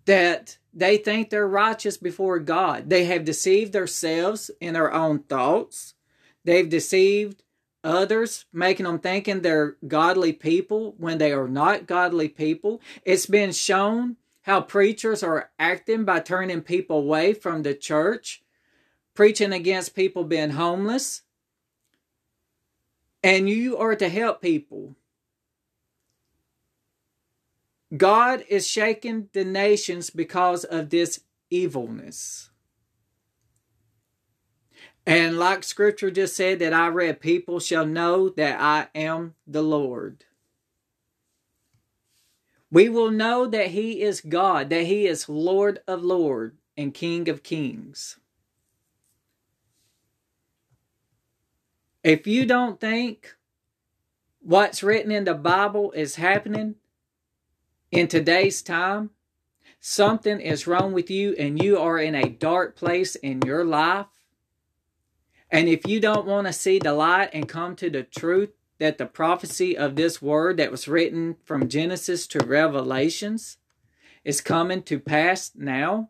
that 0.05 0.57
they 0.73 0.97
think 0.97 1.29
they're 1.29 1.47
righteous 1.47 1.97
before 1.97 2.39
God. 2.39 2.89
They 2.89 3.05
have 3.05 3.25
deceived 3.25 3.73
themselves 3.73 4.49
in 4.61 4.73
their 4.73 4.93
own 4.93 5.19
thoughts. 5.19 5.95
They've 6.45 6.69
deceived 6.69 7.43
others, 7.87 8.45
making 8.51 8.85
them 8.85 8.99
thinking 8.99 9.41
they're 9.41 9.77
godly 9.87 10.33
people 10.33 10.93
when 10.97 11.17
they 11.17 11.31
are 11.31 11.47
not 11.47 11.87
godly 11.87 12.27
people. 12.27 12.81
It's 13.03 13.25
been 13.25 13.53
shown 13.53 14.17
how 14.41 14.61
preachers 14.61 15.23
are 15.23 15.49
acting 15.57 16.03
by 16.05 16.19
turning 16.19 16.61
people 16.61 16.99
away 16.99 17.33
from 17.33 17.63
the 17.63 17.73
church, 17.73 18.43
preaching 19.15 19.53
against 19.53 19.95
people 19.95 20.23
being 20.23 20.51
homeless. 20.51 21.23
And 23.23 23.49
you 23.49 23.77
are 23.77 23.95
to 23.95 24.09
help 24.09 24.41
people. 24.41 24.95
God 27.95 28.43
is 28.49 28.67
shaking 28.67 29.29
the 29.31 29.45
nations 29.45 30.09
because 30.09 30.63
of 30.65 30.89
this 30.89 31.21
evilness. 31.49 32.49
And 35.07 35.39
like 35.39 35.63
scripture 35.63 36.11
just 36.11 36.35
said 36.35 36.59
that 36.59 36.73
I 36.73 36.89
read, 36.89 37.21
people 37.21 37.61
shall 37.61 37.85
know 37.85 38.27
that 38.27 38.59
I 38.59 38.89
am 38.93 39.35
the 39.47 39.61
Lord. 39.61 40.25
We 42.69 42.89
will 42.89 43.09
know 43.09 43.47
that 43.47 43.67
He 43.67 44.01
is 44.01 44.19
God, 44.19 44.69
that 44.69 44.83
He 44.83 45.07
is 45.07 45.29
Lord 45.29 45.79
of 45.87 46.03
Lords 46.03 46.57
and 46.75 46.93
King 46.93 47.29
of 47.29 47.41
Kings. 47.41 48.19
If 52.03 52.27
you 52.27 52.45
don't 52.45 52.77
think 52.77 53.37
what's 54.41 54.83
written 54.83 55.11
in 55.13 55.23
the 55.23 55.33
Bible 55.35 55.93
is 55.93 56.15
happening 56.15 56.75
in 57.91 58.09
today's 58.09 58.61
time, 58.61 59.11
something 59.79 60.41
is 60.41 60.67
wrong 60.67 60.91
with 60.91 61.09
you 61.09 61.33
and 61.39 61.63
you 61.63 61.79
are 61.79 61.97
in 61.97 62.13
a 62.13 62.27
dark 62.27 62.75
place 62.75 63.15
in 63.15 63.41
your 63.45 63.63
life. 63.63 64.07
And 65.49 65.69
if 65.69 65.87
you 65.87 65.99
don't 65.99 66.27
want 66.27 66.47
to 66.47 66.53
see 66.53 66.79
the 66.79 66.93
light 66.93 67.29
and 67.33 67.47
come 67.47 67.75
to 67.77 67.89
the 67.89 68.03
truth, 68.03 68.51
that 68.79 68.97
the 68.97 69.05
prophecy 69.05 69.77
of 69.77 69.95
this 69.95 70.21
word 70.21 70.57
that 70.57 70.71
was 70.71 70.87
written 70.87 71.35
from 71.43 71.67
Genesis 71.67 72.27
to 72.27 72.39
Revelations 72.39 73.57
is 74.23 74.41
coming 74.41 74.83
to 74.83 74.99
pass 74.99 75.51
now. 75.55 76.09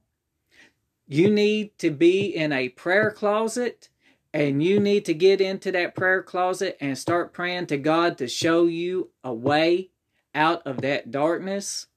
You 1.07 1.29
need 1.29 1.77
to 1.79 1.91
be 1.91 2.25
in 2.25 2.51
a 2.51 2.69
prayer 2.69 3.11
closet 3.11 3.89
and 4.33 4.61
you 4.61 4.79
need 4.79 5.05
to 5.05 5.13
get 5.13 5.39
into 5.39 5.71
that 5.71 5.95
prayer 5.95 6.21
closet 6.21 6.77
and 6.81 6.97
start 6.97 7.33
praying 7.33 7.67
to 7.67 7.77
God 7.77 8.17
to 8.17 8.27
show 8.27 8.65
you 8.65 9.11
a 9.23 9.33
way 9.33 9.89
out 10.35 10.61
of 10.67 10.81
that 10.81 11.09
darkness, 11.09 11.87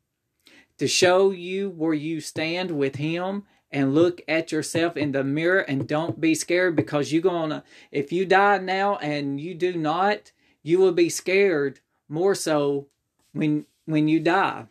to 0.79 0.87
show 0.87 1.33
you 1.33 1.71
where 1.71 1.95
you 1.95 2.21
stand 2.21 2.71
with 2.71 2.97
Him 2.97 3.45
and 3.73 3.95
look 3.95 4.21
at 4.27 4.53
yourself 4.53 4.97
in 4.97 5.13
the 5.13 5.25
mirror 5.25 5.61
and 5.61 5.87
don't 5.87 6.21
be 6.21 6.35
scared 6.35 6.75
because 6.75 7.13
you're 7.13 7.23
gonna 7.23 7.63
if 7.93 8.13
you 8.13 8.27
die 8.27 8.59
now 8.59 8.97
and 8.97 9.41
you 9.41 9.55
do 9.55 9.77
not 9.77 10.33
you 10.63 10.79
will 10.79 10.93
be 10.93 11.09
scared 11.09 11.81
more 12.09 12.35
so 12.35 12.89
when 13.33 13.67
when 13.87 14.09
you 14.09 14.21
die. 14.21 14.67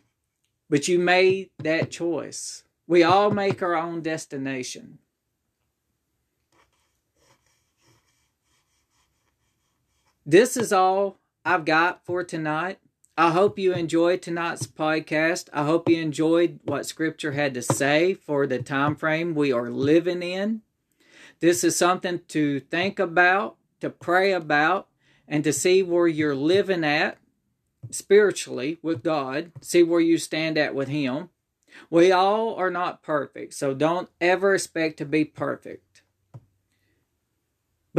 But 0.68 0.86
you 0.86 0.98
made 0.98 1.50
that 1.58 1.90
choice. 1.90 2.64
We 2.86 3.02
all 3.02 3.30
make 3.30 3.62
our 3.62 3.74
own 3.74 4.02
destination. 4.02 4.98
This 10.24 10.56
is 10.56 10.72
all 10.72 11.18
I've 11.44 11.64
got 11.64 12.04
for 12.04 12.22
tonight. 12.22 12.78
I 13.20 13.32
hope 13.32 13.58
you 13.58 13.74
enjoyed 13.74 14.22
tonight's 14.22 14.66
podcast. 14.66 15.50
I 15.52 15.64
hope 15.64 15.90
you 15.90 16.00
enjoyed 16.00 16.58
what 16.64 16.86
scripture 16.86 17.32
had 17.32 17.52
to 17.52 17.60
say 17.60 18.14
for 18.14 18.46
the 18.46 18.62
time 18.62 18.96
frame 18.96 19.34
we 19.34 19.52
are 19.52 19.68
living 19.68 20.22
in. 20.22 20.62
This 21.40 21.62
is 21.62 21.76
something 21.76 22.22
to 22.28 22.60
think 22.60 22.98
about, 22.98 23.56
to 23.80 23.90
pray 23.90 24.32
about, 24.32 24.88
and 25.28 25.44
to 25.44 25.52
see 25.52 25.82
where 25.82 26.08
you're 26.08 26.34
living 26.34 26.82
at 26.82 27.18
spiritually 27.90 28.78
with 28.80 29.02
God, 29.02 29.52
see 29.60 29.82
where 29.82 30.00
you 30.00 30.16
stand 30.16 30.56
at 30.56 30.74
with 30.74 30.88
Him. 30.88 31.28
We 31.90 32.12
all 32.12 32.54
are 32.54 32.70
not 32.70 33.02
perfect, 33.02 33.52
so 33.52 33.74
don't 33.74 34.08
ever 34.22 34.54
expect 34.54 34.96
to 34.96 35.04
be 35.04 35.26
perfect. 35.26 35.84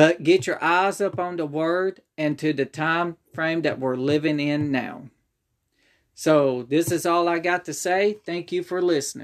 But 0.01 0.23
get 0.23 0.47
your 0.47 0.57
eyes 0.63 0.99
up 0.99 1.19
on 1.19 1.37
the 1.37 1.45
Word 1.45 2.01
and 2.17 2.39
to 2.39 2.53
the 2.53 2.65
time 2.65 3.17
frame 3.35 3.61
that 3.61 3.79
we're 3.79 3.95
living 3.95 4.39
in 4.39 4.71
now. 4.71 5.11
So, 6.15 6.63
this 6.63 6.91
is 6.91 7.05
all 7.05 7.29
I 7.29 7.37
got 7.37 7.65
to 7.65 7.73
say. 7.75 8.17
Thank 8.25 8.51
you 8.51 8.63
for 8.63 8.81
listening. 8.81 9.19